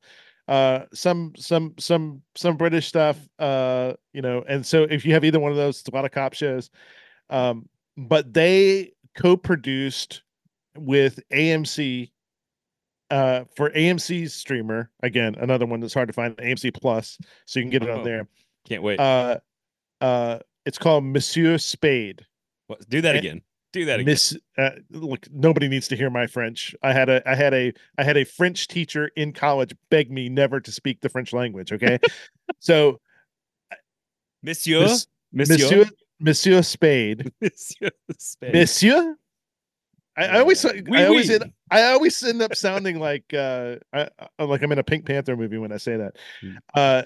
[0.49, 3.19] Uh some some some some British stuff.
[3.39, 6.05] Uh, you know, and so if you have either one of those, it's a lot
[6.07, 6.71] of cop shows.
[7.29, 10.23] Um, but they co-produced
[10.77, 12.11] with AMC
[13.11, 14.91] uh for AMC's streamer.
[15.03, 17.99] Again, another one that's hard to find, AMC Plus, so you can get it Oh.
[17.99, 18.27] on there.
[18.67, 18.99] Can't wait.
[19.01, 19.39] Uh
[20.01, 22.25] uh it's called Monsieur Spade.
[22.69, 23.43] What- do that eh, again.
[23.73, 24.07] Do that again.
[24.07, 26.75] Miss uh, look, nobody needs to hear my French.
[26.83, 30.29] I had a I had a I had a French teacher in college beg me
[30.31, 31.73] never to speak the French language.
[31.73, 31.99] Okay.
[32.61, 32.99] so
[34.43, 34.81] Monsieur.
[34.83, 35.57] Miss- Monsieur.
[35.57, 35.85] Monsieur
[36.21, 37.31] Monsieur Spade.
[37.43, 37.91] Monsieur.
[38.19, 38.55] Spade.
[38.55, 39.16] Monsieur
[40.16, 40.71] I, I always Yeah.
[40.93, 41.35] I always oui.
[41.35, 44.09] end, I always end up sounding like uh I,
[44.39, 46.16] I- like I'm in a Pink Panther movie when I say that.
[46.43, 46.57] Mm.
[46.75, 47.03] Uh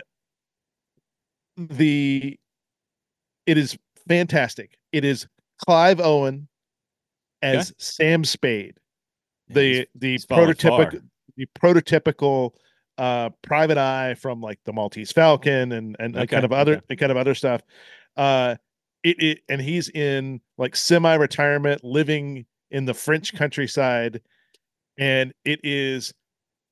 [1.56, 2.38] the
[3.46, 3.76] it is
[4.08, 4.78] fantastic.
[4.92, 5.26] It is
[5.66, 6.48] Clive Owen
[7.42, 8.78] as Sam Spade.
[9.48, 11.00] Yeah, the he's- the prototypical
[11.36, 12.52] the prototypical
[12.98, 16.96] uh private eye from like the Maltese Falcon and and, Okay, kind of other okay.
[16.96, 17.62] kind of other stuff.
[18.16, 18.56] Uh
[19.02, 24.20] it, it and he's in like semi-retirement living in the French countryside
[24.98, 26.12] and it is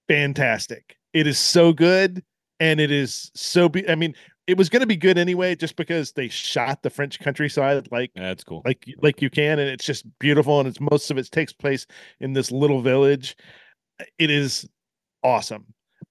[0.08, 0.96] fantastic.
[1.12, 2.22] It is so good
[2.60, 4.14] and it is so be I mean
[4.50, 8.10] it was going to be good anyway just because they shot the French countryside like
[8.16, 8.62] That's cool.
[8.64, 11.86] like like you can and it's just beautiful and it's most of it takes place
[12.18, 13.36] in this little village.
[14.18, 14.68] It is
[15.22, 15.66] awesome.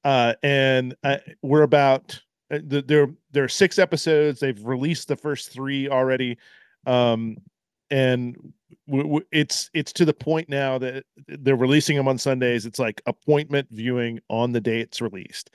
[0.06, 2.18] Uh and uh, we're about
[2.50, 4.40] uh, th- there there are six episodes.
[4.40, 6.38] They've released the first three already.
[6.88, 7.36] Um
[7.92, 8.36] and
[8.88, 12.66] w- w- it's it's to the point now that they're releasing them on sundays.
[12.66, 15.50] It's like appointment viewing on the day it's released.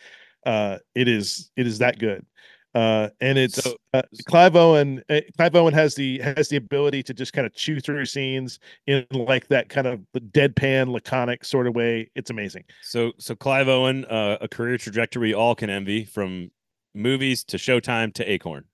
[0.44, 2.26] Uh it is it is that good
[2.74, 5.02] Uh, and it's uh, Clive Owen.
[5.08, 8.58] Uh, Clive Owen has the has the ability to just kind of chew through scenes
[8.88, 12.10] in like that kind of deadpan, laconic sort of way.
[12.16, 12.64] It's amazing.
[12.82, 16.50] So so Clive Owen, uh, a career trajectory we all can envy from
[16.94, 18.64] movies to Showtime to Acorn.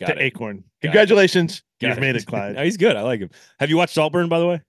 [0.00, 0.22] Got to it.
[0.26, 0.58] Acorn.
[0.58, 0.64] Got.
[0.82, 2.00] Congratulations, Got you've it.
[2.00, 2.54] made it, Clyde.
[2.54, 2.94] No, he's good.
[2.94, 3.30] I like him.
[3.58, 4.60] Have you watched Saltburn, by the way?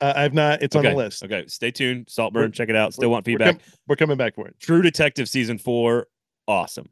[0.00, 0.62] Uh, I've not.
[0.62, 0.86] It's okay.
[0.88, 1.24] on the list.
[1.24, 2.06] Okay, stay tuned.
[2.08, 2.92] Saltburn, We're- check it out.
[2.92, 3.58] Still We're- want we're feedback.
[3.60, 4.54] com- We're, coming back for it.
[4.60, 6.06] True Detective season four,
[6.46, 6.88] awesome.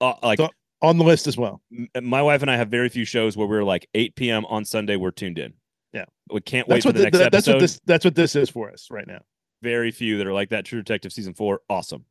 [0.00, 0.50] Uh, like So-
[0.82, 1.62] On the list as well.
[2.02, 4.44] my wife and I have very few shows where we're like 8 p.m.
[4.46, 4.96] on Sunday.
[4.96, 5.54] We're tuned in.
[5.92, 6.04] Yeah.
[6.30, 7.52] we can't wait That's for what the next that- that's episode.
[7.54, 9.20] what this that's what this is for us right now.
[9.62, 10.64] very few that are like that.
[10.64, 12.04] True Detective season four, awesome,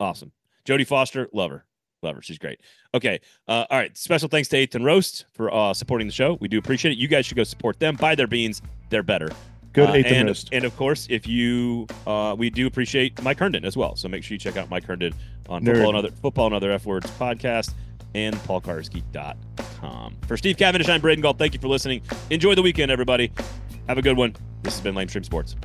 [0.00, 0.32] awesome.
[0.64, 1.66] Jodie Foster, love her,
[2.02, 2.22] love her.
[2.22, 2.60] She's great.
[2.94, 3.94] Okay, uh, all right.
[3.98, 6.38] Special thanks to Eighth and Roast for uh, supporting the show.
[6.40, 6.98] We do appreciate it.
[6.98, 7.96] You guys should go support them.
[7.96, 9.28] Buy their beans; they're better.
[9.74, 10.48] Good Uh, and, roast.
[10.52, 13.96] and of course, if you, uh, we do appreciate Mike Herndon as well.
[13.96, 15.12] So make sure you check out Mike Herndon
[15.48, 15.74] on Nerd.
[15.74, 17.74] football and other football and other F words podcast
[18.14, 20.16] and paulkuharsky.com.
[20.28, 21.32] For Steve Cavendish, I'm Braden Gall.
[21.34, 22.02] Thank you for listening.
[22.30, 23.32] Enjoy the weekend, everybody.
[23.88, 24.34] Have a good one.
[24.62, 25.56] This has been Lamestream Sports.